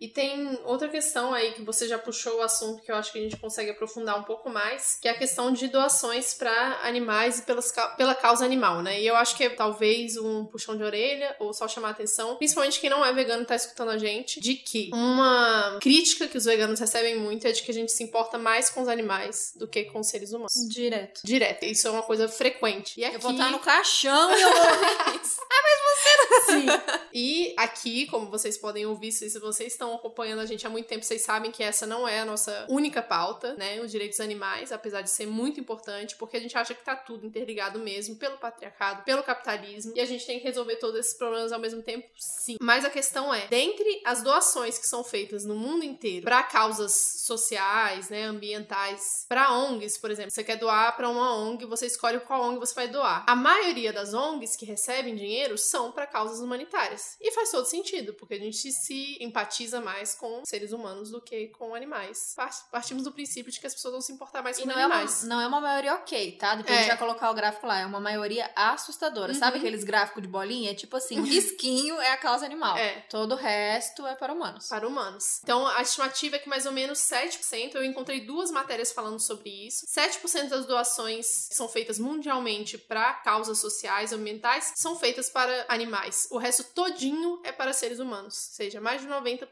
[0.00, 3.18] E tem outra questão aí que você já puxou o assunto que eu acho que
[3.18, 7.38] a gente consegue aprofundar um pouco mais, que é a questão de doações para animais
[7.38, 9.00] e pelas, pela causa animal, né?
[9.00, 12.80] E eu acho que é talvez um puxão de orelha ou só chamar atenção, principalmente
[12.80, 16.80] quem não é vegano tá escutando a gente, de que uma crítica que os veganos
[16.80, 19.84] recebem muito é de que a gente se importa mais com os animais do que
[19.84, 20.52] com os seres humanos.
[20.68, 21.20] Direto.
[21.24, 21.64] Direto.
[21.64, 23.00] Isso é uma coisa frequente.
[23.00, 23.16] E aqui...
[23.16, 25.40] Eu vou estar no caixão e eu vou ouvir isso.
[25.40, 26.34] ah, mas você não...
[26.44, 26.66] Sim.
[27.12, 31.04] E aqui, como vocês podem ouvir, se vocês estão acompanhando a gente há muito tempo,
[31.04, 33.80] vocês sabem que essa não é a nossa única pauta, né?
[33.80, 37.26] Os direitos animais, apesar de ser muito importante, porque a gente acha que tá tudo
[37.26, 41.52] interligado mesmo pelo patriarcado, pelo capitalismo, e a gente tem que resolver todos esses problemas
[41.52, 42.56] ao mesmo tempo, sim.
[42.60, 46.92] Mas a questão é, dentre as doações que são feitas no mundo inteiro para causas
[47.24, 52.20] sociais, né, ambientais, para ONGs, por exemplo, você quer doar para uma ONG, você escolhe
[52.20, 53.24] qual ONG você vai doar.
[53.26, 57.16] A maioria das ONGs que recebem dinheiro são para causas humanitárias.
[57.20, 61.48] E faz todo sentido, porque a gente se empatiza mais com seres humanos do que
[61.48, 62.34] com animais.
[62.70, 65.22] Partimos do princípio de que as pessoas vão se importar mais com não animais.
[65.22, 66.54] É uma, não é uma maioria ok, tá?
[66.54, 66.78] Depois é.
[66.78, 67.80] a gente vai colocar o gráfico lá.
[67.80, 69.32] É uma maioria assustadora.
[69.32, 69.38] Uhum.
[69.38, 70.70] Sabe aqueles gráficos de bolinha?
[70.70, 72.76] É tipo assim, risquinho é a causa animal.
[72.76, 73.00] É.
[73.08, 74.68] Todo o resto é para humanos.
[74.68, 75.40] Para humanos.
[75.42, 79.50] Então, a estimativa é que mais ou menos 7%, eu encontrei duas matérias falando sobre
[79.66, 79.86] isso.
[79.86, 86.28] 7% das doações que são feitas mundialmente para causas sociais, ambientais, são feitas para animais.
[86.30, 88.48] O resto todinho é para seres humanos.
[88.50, 89.48] Ou seja, mais de 90%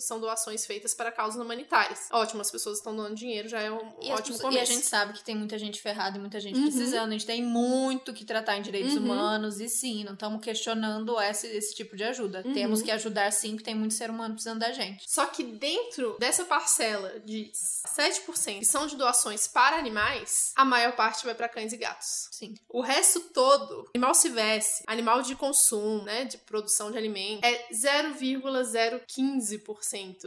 [0.00, 2.08] são doações feitas para causas humanitárias.
[2.10, 4.58] Ótimo, as pessoas estão doando dinheiro, já é um e ótimo começo.
[4.58, 6.64] E a gente sabe que tem muita gente ferrada e muita gente uhum.
[6.64, 7.08] precisando.
[7.10, 9.04] A gente tem muito que tratar em direitos uhum.
[9.04, 12.42] humanos e sim, não estamos questionando esse, esse tipo de ajuda.
[12.44, 12.52] Uhum.
[12.52, 15.04] Temos que ajudar sim, porque tem muito ser humano precisando da gente.
[15.08, 20.92] Só que dentro dessa parcela de 7% que são de doações para animais, a maior
[20.94, 22.28] parte vai para cães e gatos.
[22.30, 22.54] Sim.
[22.68, 29.51] O resto todo, animal silvestre, animal de consumo, né, de produção de alimento, é 0,015%.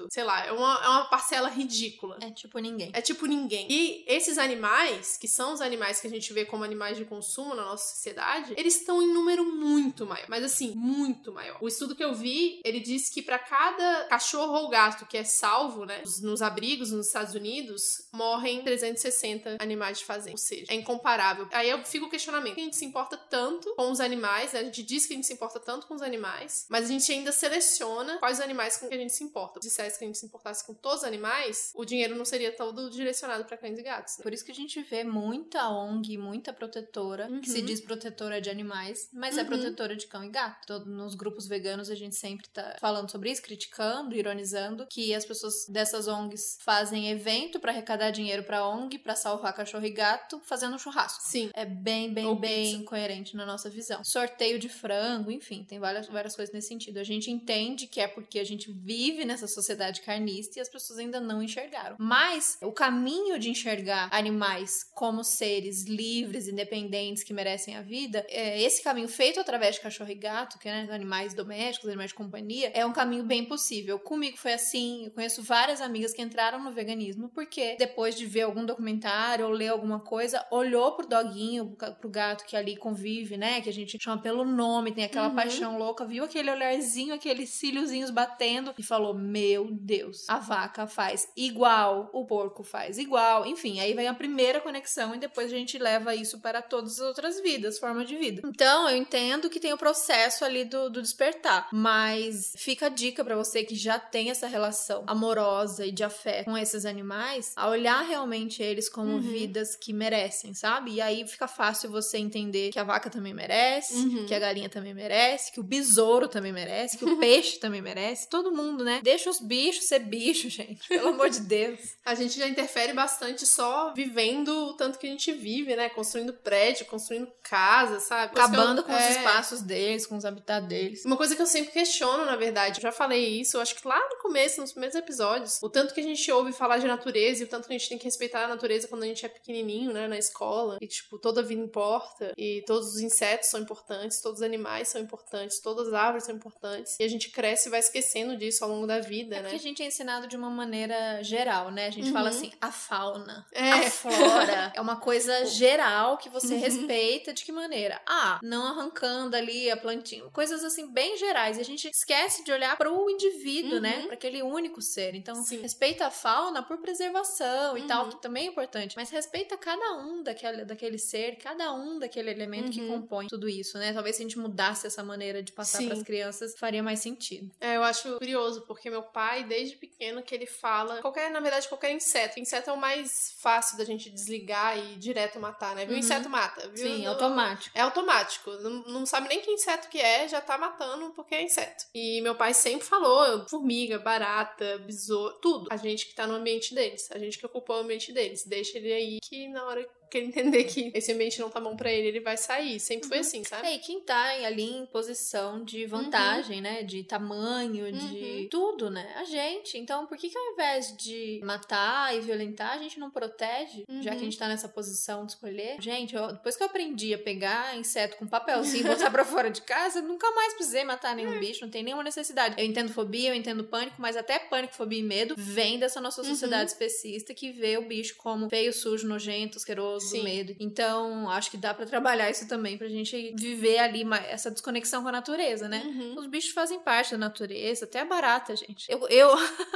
[0.09, 2.17] Sei lá, é uma, é uma parcela ridícula.
[2.21, 2.91] É tipo ninguém.
[2.93, 3.67] É tipo ninguém.
[3.69, 7.55] E esses animais, que são os animais que a gente vê como animais de consumo
[7.55, 10.25] na nossa sociedade, eles estão em número muito maior.
[10.29, 11.57] Mas assim, muito maior.
[11.61, 15.23] O estudo que eu vi, ele diz que para cada cachorro ou gato que é
[15.23, 20.31] salvo, né, nos abrigos nos Estados Unidos, morrem 360 animais de fazenda.
[20.31, 21.47] Ou seja, é incomparável.
[21.51, 22.59] Aí eu fico o questionamento.
[22.59, 24.59] A gente se importa tanto com os animais, né?
[24.59, 27.11] A gente diz que a gente se importa tanto com os animais, mas a gente
[27.11, 29.61] ainda seleciona quais animais com que a gente se importa.
[29.61, 32.51] Se dissesse que a gente se importasse com todos os animais, o dinheiro não seria
[32.51, 34.17] todo direcionado para cães e gatos.
[34.17, 34.23] Né?
[34.23, 37.41] Por isso que a gente vê muita ONG, muita protetora, uhum.
[37.41, 37.65] que se uhum.
[37.65, 39.45] diz protetora de animais, mas é uhum.
[39.45, 40.65] é protetora de cão e gato.
[40.67, 45.25] Todo, nos grupos veganos a gente sempre tá falando sobre isso, criticando, ironizando que as
[45.25, 50.41] pessoas dessas ONGs fazem evento para arrecadar dinheiro para ONG, para salvar cachorro e gato,
[50.45, 51.23] fazendo um churrasco.
[51.23, 51.49] Sim.
[51.53, 52.85] É bem, bem, Ou bem pizza.
[52.85, 54.03] coerente na nossa visão.
[54.03, 56.99] Sorteio de frango, enfim, tem várias, várias coisas nesse sentido.
[56.99, 60.99] A gente entende que é porque a gente vive nessa sociedade carnista e as pessoas
[60.99, 61.95] ainda não enxergaram.
[61.99, 68.61] Mas o caminho de enxergar animais como seres livres, independentes, que merecem a vida, é
[68.61, 72.15] esse caminho feito através de cachorro e gato, que é né, animais domésticos, animais de
[72.15, 73.99] companhia, é um caminho bem possível.
[73.99, 78.43] Comigo foi assim, eu conheço várias amigas que entraram no veganismo porque depois de ver
[78.43, 83.61] algum documentário ou ler alguma coisa, olhou pro doguinho, pro gato que ali convive, né,
[83.61, 85.35] que a gente chama pelo nome, tem aquela uhum.
[85.35, 91.27] paixão louca, viu aquele olharzinho, aqueles cíliozinhos batendo e falou: Meu Deus, a vaca faz
[91.35, 93.45] igual, o porco faz igual.
[93.45, 97.07] Enfim, aí vem a primeira conexão e depois a gente leva isso para todas as
[97.07, 98.41] outras vidas, forma de vida.
[98.45, 103.23] Então, eu entendo que tem o processo ali do, do despertar, mas fica a dica
[103.23, 107.67] para você que já tem essa relação amorosa e de afeto com esses animais, a
[107.67, 109.19] olhar realmente eles como uhum.
[109.19, 110.93] vidas que merecem, sabe?
[110.93, 114.25] E aí fica fácil você entender que a vaca também merece, uhum.
[114.25, 118.29] que a galinha também merece, que o besouro também merece, que o peixe também merece,
[118.29, 119.01] todo mundo, né?
[119.03, 120.87] Deixa os bichos ser bicho, gente.
[120.87, 121.79] Pelo amor de Deus.
[122.05, 125.89] A gente já interfere bastante só vivendo o tanto que a gente vive, né?
[125.89, 128.31] Construindo prédio, construindo casa, sabe?
[128.31, 129.09] Acabando eu, com é...
[129.09, 131.05] os espaços deles, com os habitats deles.
[131.05, 133.87] Uma coisa que eu sempre questiono, na verdade, eu já falei isso, eu acho que
[133.87, 137.41] lá no começo, nos primeiros episódios, o tanto que a gente ouve falar de natureza
[137.41, 139.29] e o tanto que a gente tem que respeitar a natureza quando a gente é
[139.29, 140.07] pequenininho, né?
[140.07, 140.77] Na escola.
[140.81, 142.33] E, tipo, toda vida importa.
[142.37, 146.35] E todos os insetos são importantes, todos os animais são importantes, todas as árvores são
[146.35, 146.97] importantes.
[146.99, 149.49] E a gente cresce e vai esquecendo disso ao longo da vida, é né?
[149.49, 151.87] Que a gente é ensinado de uma maneira geral, né?
[151.87, 152.13] A gente uhum.
[152.13, 153.71] fala assim, a fauna, é.
[153.71, 154.71] a flora.
[154.75, 156.59] é uma coisa geral que você uhum.
[156.59, 157.33] respeita.
[157.33, 158.01] De que maneira?
[158.07, 160.23] Ah, não arrancando ali a plantinha.
[160.31, 161.57] Coisas assim, bem gerais.
[161.57, 163.91] E a gente esquece de olhar para o indivíduo, né?
[163.91, 164.01] uhum.
[164.01, 164.05] né?
[164.07, 165.15] Para aquele único ser.
[165.15, 165.61] Então, Sim.
[165.61, 168.09] respeita a fauna por preservação e tal, uhum.
[168.11, 168.95] que também é importante.
[168.95, 173.01] Mas respeita cada um daquele, daquele ser, cada um daquele elemento que uhum.
[173.01, 173.93] compõe tudo isso, né?
[173.93, 177.51] Talvez se a gente mudasse essa maneira de passar para as crianças, faria mais sentido.
[177.59, 181.39] É, eu acho curioso curioso, porque meu pai, desde pequeno, que ele fala qualquer, na
[181.39, 182.39] verdade, qualquer inseto.
[182.39, 185.85] Inseto é o mais fácil da gente desligar e direto matar, né?
[185.85, 185.93] Viu?
[185.93, 185.99] Uhum.
[185.99, 186.67] Inseto mata.
[186.69, 186.87] Viu?
[186.87, 187.77] Sim, automático.
[187.77, 188.51] É automático.
[188.51, 191.85] Não, não sabe nem que inseto que é, já tá matando porque é inseto.
[191.93, 195.67] E meu pai sempre falou: formiga, barata, besouro, tudo.
[195.71, 197.09] A gente que tá no ambiente deles.
[197.11, 198.45] A gente que ocupou o ambiente deles.
[198.45, 201.75] Deixa ele aí que na hora que ele entender que esse ambiente não tá bom
[201.75, 202.79] pra ele, ele vai sair.
[202.79, 203.67] Sempre foi assim, sabe?
[203.67, 206.83] É, e quem tá ali em posição de vantagem, né?
[206.83, 208.47] De tamanho, de Uhum.
[208.49, 209.13] tudo, né?
[209.17, 209.77] A gente.
[209.77, 213.85] Então, por que que ao invés de matar e violentar, a gente não protege?
[214.01, 214.23] Já que a Uhum.
[214.25, 215.77] gente tá nessa posição de escolher.
[215.81, 219.49] Gente, eu- depois que eu aprendi a pegar inseto com papelzinho e botar pra fora
[219.49, 222.55] de casa, eu nunca mais precisei matar nenhum bicho, não tem nenhuma necessidade.
[222.57, 226.21] Eu entendo fobia, eu entendo pânico, mas até pânico, fobia e medo vem dessa nossa
[226.21, 226.27] Uhum.
[226.29, 230.19] sociedade especista que vê o bicho como feio, sujo, nojento, asqueroso, Sim.
[230.19, 230.55] do medo.
[230.59, 235.09] Então, acho que dá pra trabalhar isso também, pra gente viver ali essa desconexão com
[235.09, 235.81] a natureza, né?
[235.85, 236.15] Uhum.
[236.17, 238.85] Os bichos fazem parte da natureza, até a barata, gente.
[238.89, 239.29] Eu, eu,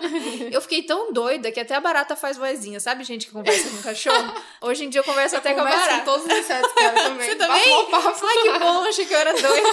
[0.51, 2.79] eu fiquei tão doida que até a barata faz vozinha.
[2.79, 4.33] Sabe gente que conversa com cachorro?
[4.61, 5.99] Hoje em dia eu converso até com a barata.
[5.99, 7.29] com todos os insetos, cara, também.
[7.29, 7.85] Você também?
[7.89, 8.25] papo.
[8.25, 9.69] Ai, que bom, achei que eu era doida.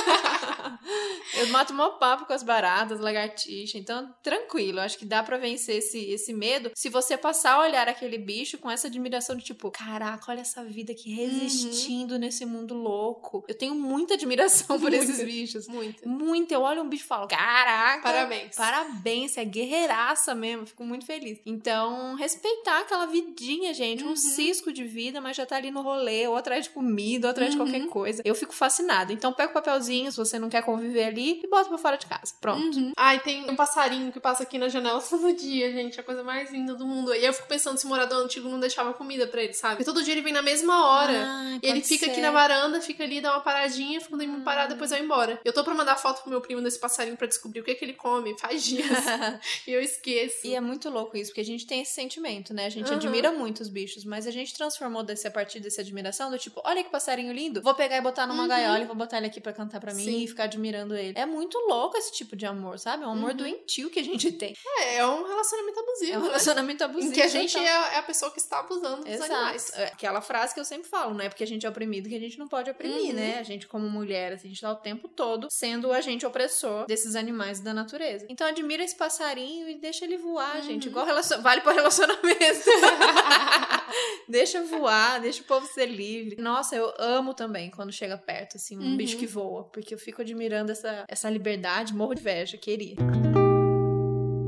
[1.38, 3.80] eu mato mó papo com as baratas, lagartixas.
[3.80, 7.88] Então, tranquilo, acho que dá pra vencer esse, esse medo se você passar a olhar
[7.88, 12.74] aquele bicho com essa admiração de tipo, caraca, olha essa vida aqui resistindo nesse mundo
[12.74, 13.42] louco.
[13.48, 15.66] Eu tenho muita admiração por esses bichos.
[15.66, 16.06] Muito.
[16.06, 16.52] Muito.
[16.52, 18.02] Eu olho um bicho e falo, caraca.
[18.02, 18.54] Parabéns.
[18.54, 20.66] Parabéns, você é guerreiraça mesmo.
[20.66, 21.38] Fico muito feliz.
[21.46, 24.04] Então, respeitar aquela vidinha, gente.
[24.04, 24.16] Um Uhum.
[24.16, 27.52] cisco de vida, mas já tá ali no rolê, ou atrás de comida, ou atrás
[27.54, 27.66] de Uhum.
[27.66, 28.22] qualquer coisa.
[28.24, 29.12] Eu fico fascinada.
[29.12, 32.06] Então, pega o papelzinho, se você não quer conviver ali, e bota pra fora de
[32.06, 32.34] casa.
[32.40, 32.76] Pronto.
[32.78, 32.92] Uhum.
[32.96, 35.98] Ai, tem um passarinho que passa aqui na janela todo dia, gente.
[35.98, 37.14] A coisa mais linda do mundo.
[37.14, 39.76] E eu fico pensando se o morador antigo não deixava comida pra ele, sabe?
[39.76, 41.24] Porque todo dia ele vem na mesma hora.
[41.26, 42.20] Ai, E ele fica aqui ser.
[42.20, 45.40] na varanda, fica ali, dá uma paradinha, fica um tempo parado, depois vai embora.
[45.44, 47.74] Eu tô pra mandar foto pro meu primo desse passarinho pra descobrir o que é
[47.74, 48.36] que ele come.
[48.38, 48.86] Faz dias.
[49.66, 50.46] e eu esqueço.
[50.46, 52.66] E é muito louco isso, porque a gente tem esse sentimento, né?
[52.66, 52.96] A gente Uhum.
[52.96, 56.60] admira muito os bichos, mas a gente transformou desse, a partir dessa admiração do tipo,
[56.64, 58.48] olha que passarinho lindo, vou pegar e botar numa Uhum.
[58.48, 60.24] gaiola e vou botar ele aqui pra cantar pra mim Sim.
[60.24, 61.12] e ficar admirando ele.
[61.18, 63.04] É muito louco esse tipo de amor, sabe?
[63.04, 63.36] É um amor Uhum.
[63.36, 64.56] doentio que a gente tem.
[64.78, 66.12] É, é um relacionamento abusivo.
[66.12, 66.26] É um né?
[66.28, 67.10] relacionamento abusivo.
[67.12, 67.66] Em que a gente total.
[67.68, 69.32] é, a pessoa que está abusando dos Exato.
[69.32, 69.72] animais.
[69.74, 72.14] É aquela frase que eu sempre falo, não é porque a gente é oprimido que
[72.14, 73.12] a gente não pode oprimir, Uhum.
[73.14, 73.38] né?
[73.38, 76.86] A gente, como mulher, assim, a gente tá o tempo todo sendo o agente opressor
[76.86, 78.26] desses animais da natureza.
[78.28, 80.62] Então, admira esse passarinho e deixa ele voar, Uhum.
[80.62, 80.88] gente.
[80.88, 81.40] Igual relacion...
[81.42, 82.36] vale pro relacionamento.
[84.28, 86.36] deixa voar, deixa o povo ser livre.
[86.40, 88.96] Nossa, eu amo também quando chega perto, assim, um Uhum.
[88.96, 92.96] bicho que voa, porque eu fico admirando essa, essa liberdade, morro de inveja, queria.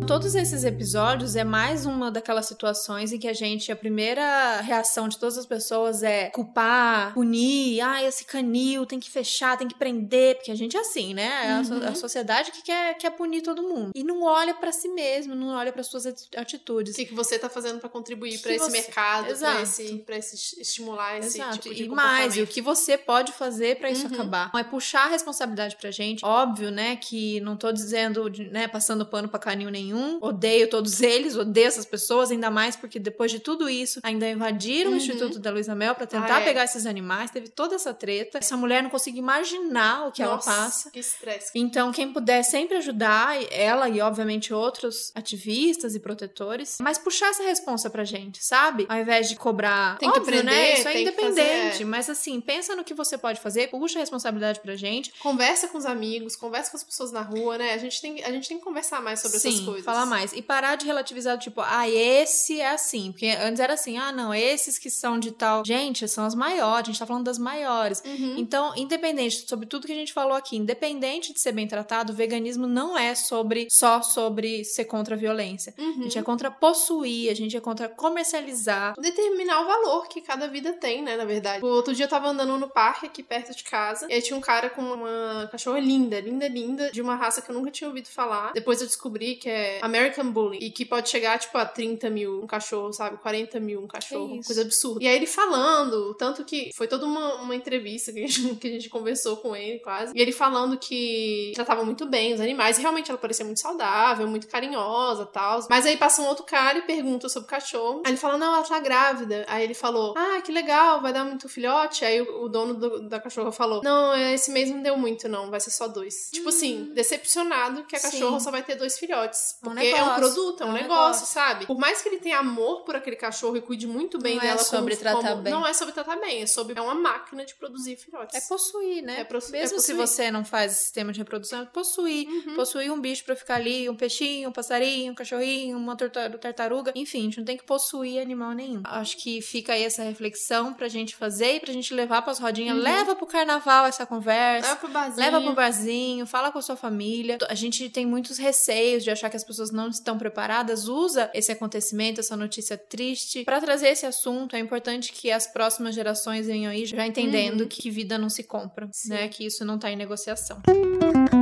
[0.08, 5.06] Todos esses episódios é mais uma daquelas situações em que a gente, a primeira reação
[5.06, 9.74] de todas as pessoas é culpar, punir, ah, esse canil tem que fechar, tem que
[9.78, 11.26] prender, porque a gente é assim, né?
[11.44, 11.88] É a, Uhum.
[11.88, 13.90] a sociedade que quer, quer punir todo mundo.
[13.94, 16.94] E não olha pra si mesmo, não olha para suas ati- atitudes.
[16.94, 19.62] O que, que você tá fazendo pra contribuir pra esse você- mercado, pra Exato.
[19.62, 21.58] esse, pra esse estimular esse Exato.
[21.58, 24.14] tipo de e mais, e o que você pode fazer pra isso Uhum.
[24.14, 24.50] acabar?
[24.56, 26.24] É puxar a responsabilidade pra gente.
[26.24, 29.97] Óbvio, né, que não tô dizendo, né, passando pano pra canil nenhum.
[30.20, 34.90] Odeio todos eles, odeio essas pessoas, ainda mais porque depois de tudo isso, ainda invadiram
[34.90, 34.96] Uhum.
[34.96, 36.44] o Instituto da Luísa Mel pra tentar Ah, é.
[36.44, 37.30] pegar esses animais.
[37.30, 38.38] Teve toda essa treta.
[38.38, 40.90] Essa mulher não consegue imaginar o que Nossa, ela passa.
[40.90, 41.50] Que estresse.
[41.54, 47.42] Então, quem puder sempre ajudar, ela e obviamente outros ativistas e protetores, mas puxar essa
[47.42, 48.86] responsa pra gente, sabe?
[48.88, 49.98] Ao invés de cobrar.
[49.98, 50.50] Tem que Óbvio, né?
[50.52, 51.28] aprender, Isso é independente.
[51.70, 51.84] fazer, é.
[51.84, 55.12] Mas assim, pensa no que você pode fazer, puxa a responsabilidade pra gente.
[55.20, 57.72] Conversa com os amigos, conversa com as pessoas na rua, né?
[57.74, 59.84] A gente tem, a gente tem que conversar mais sobre Sim, essas coisas.
[59.92, 60.32] Falar mais.
[60.32, 63.12] E parar de relativizar, tipo, ah, esse é assim.
[63.12, 65.64] Porque antes era assim, ah, não, esses que são de tal.
[65.64, 68.02] Gente, são as maiores, a gente tá falando das maiores.
[68.04, 68.34] Uhum.
[68.38, 72.16] Então, independente, sobre tudo que a gente falou aqui, independente de ser bem tratado, o
[72.16, 75.74] veganismo não é sobre só sobre ser contra a violência.
[75.78, 76.02] A Uhum.
[76.02, 78.94] gente é contra possuir, a gente é contra comercializar.
[79.00, 81.16] Determinar o valor que cada vida tem, né?
[81.16, 81.64] Na verdade.
[81.64, 84.06] O outro dia eu tava andando no parque aqui perto de casa.
[84.08, 87.50] E aí tinha um cara com uma cachorra linda, linda, linda, de uma raça que
[87.50, 88.52] eu nunca tinha ouvido falar.
[88.52, 90.58] Depois eu descobri que é American Bully.
[90.60, 93.16] E que pode chegar, tipo, a 30 mil um cachorro, sabe?
[93.18, 94.36] 40 mil um cachorro.
[94.36, 94.46] Isso.
[94.46, 95.02] Coisa absurda.
[95.04, 98.66] E aí ele falando, tanto que foi toda uma, uma entrevista que a, gente, que
[98.68, 100.12] a gente conversou com ele, quase.
[100.16, 102.78] E ele falando que tratava muito bem os animais.
[102.78, 105.66] E realmente ela parecia muito saudável, muito carinhosa e tal.
[105.68, 108.02] Mas aí passa um outro cara e pergunta sobre o cachorro.
[108.04, 109.44] Aí ele fala, não, ela tá grávida.
[109.48, 112.04] Aí ele falou, ah, que legal, vai dar muito filhote.
[112.04, 115.50] Aí o, o dono do- da cachorra falou, não, esse mês não deu muito, não,
[115.50, 116.30] vai ser só dois.
[116.32, 118.10] Tipo assim, decepcionado que a Sim.
[118.10, 119.56] cachorra só vai ter dois filhotes.
[119.62, 121.66] Porque é um produto, é um, é um negócio, negócio, sabe?
[121.66, 124.60] Por mais que ele tenha amor por aquele cachorro e cuide muito bem não dela
[124.60, 125.52] é sobre como, tratar como, bem.
[125.52, 128.34] Não é sobre tratar bem, é sobre é uma máquina de produzir filhotes.
[128.34, 129.20] É possuir, né?
[129.20, 129.96] É pro- Mesmo é se possuir.
[129.96, 132.28] você não faz sistema de reprodução, é possuir.
[132.28, 132.54] Uhum.
[132.54, 136.92] Possuir um bicho pra ficar ali, um peixinho, um passarinho, um cachorrinho, uma tartaruga.
[136.94, 138.82] Enfim, a gente não tem que possuir animal nenhum.
[138.84, 142.76] Acho que fica aí essa reflexão pra gente fazer e pra gente levar pras rodinhas.
[142.76, 142.82] Uhum.
[142.82, 144.68] Leva pro carnaval essa conversa.
[144.68, 145.24] Leva pro barzinho.
[145.24, 147.38] Leva pro barzinho, fala com a sua família.
[147.48, 150.86] A gente tem muitos receios de achar que as pessoas não estão preparadas.
[150.86, 154.54] Usa esse acontecimento, essa notícia triste, pra trazer esse assunto.
[154.54, 157.68] É importante que as próximas gerações venham aí já entendendo Uhum.
[157.68, 159.08] que vida não se compra, Sim.
[159.10, 159.28] né?
[159.28, 160.60] Que isso não tá em negociação.
[160.68, 161.37] Isso.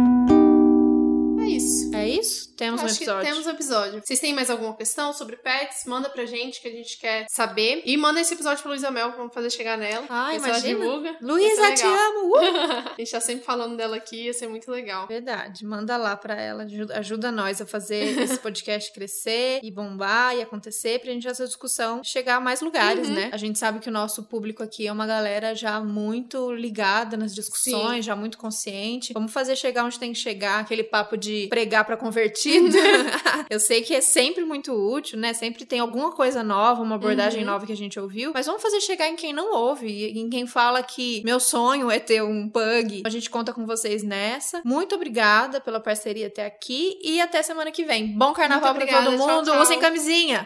[2.07, 2.55] É isso?
[2.57, 3.29] Temos um Acho que episódio.
[3.31, 4.03] temos um episódio.
[4.05, 5.85] Vocês têm mais alguma questão sobre pets?
[5.87, 7.83] Manda pra gente que a gente quer saber.
[7.85, 10.07] E manda esse episódio pra Luísa Mel, vamos fazer chegar nela.
[10.09, 10.79] Ai, ela imagina.
[10.79, 11.17] divulga.
[11.21, 12.35] Luísa, te amo!
[12.35, 12.37] Uh!
[12.97, 15.07] A gente tá sempre falando dela aqui, ia ser muito legal.
[15.07, 20.35] Verdade, manda lá pra ela, ajuda, ajuda nós a fazer esse podcast crescer e bombar
[20.37, 23.15] e acontecer pra gente essa discussão chegar a mais lugares, Uhum.
[23.15, 23.31] né?
[23.33, 27.35] A gente sabe que o nosso público aqui é uma galera já muito ligada nas
[27.35, 29.13] discussões, já muito consciente.
[29.13, 32.77] Vamos fazer chegar onde tem que chegar, aquele papo de pregar pra convertido.
[33.51, 35.33] Eu sei que é sempre muito útil, né?
[35.33, 37.47] Sempre tem alguma coisa nova, uma abordagem Uhum.
[37.47, 40.29] nova que a gente ouviu, mas vamos fazer chegar em quem não ouve, e em
[40.29, 43.03] quem fala que meu sonho é ter um pug.
[43.05, 44.61] A gente conta com vocês nessa.
[44.65, 48.09] Muito obrigada pela parceria até aqui e até semana que vem.
[48.17, 49.51] Bom carnaval pra todo obrigada, tchau, mundo.
[49.51, 49.63] tchau.
[49.63, 50.45] Usem camisinha.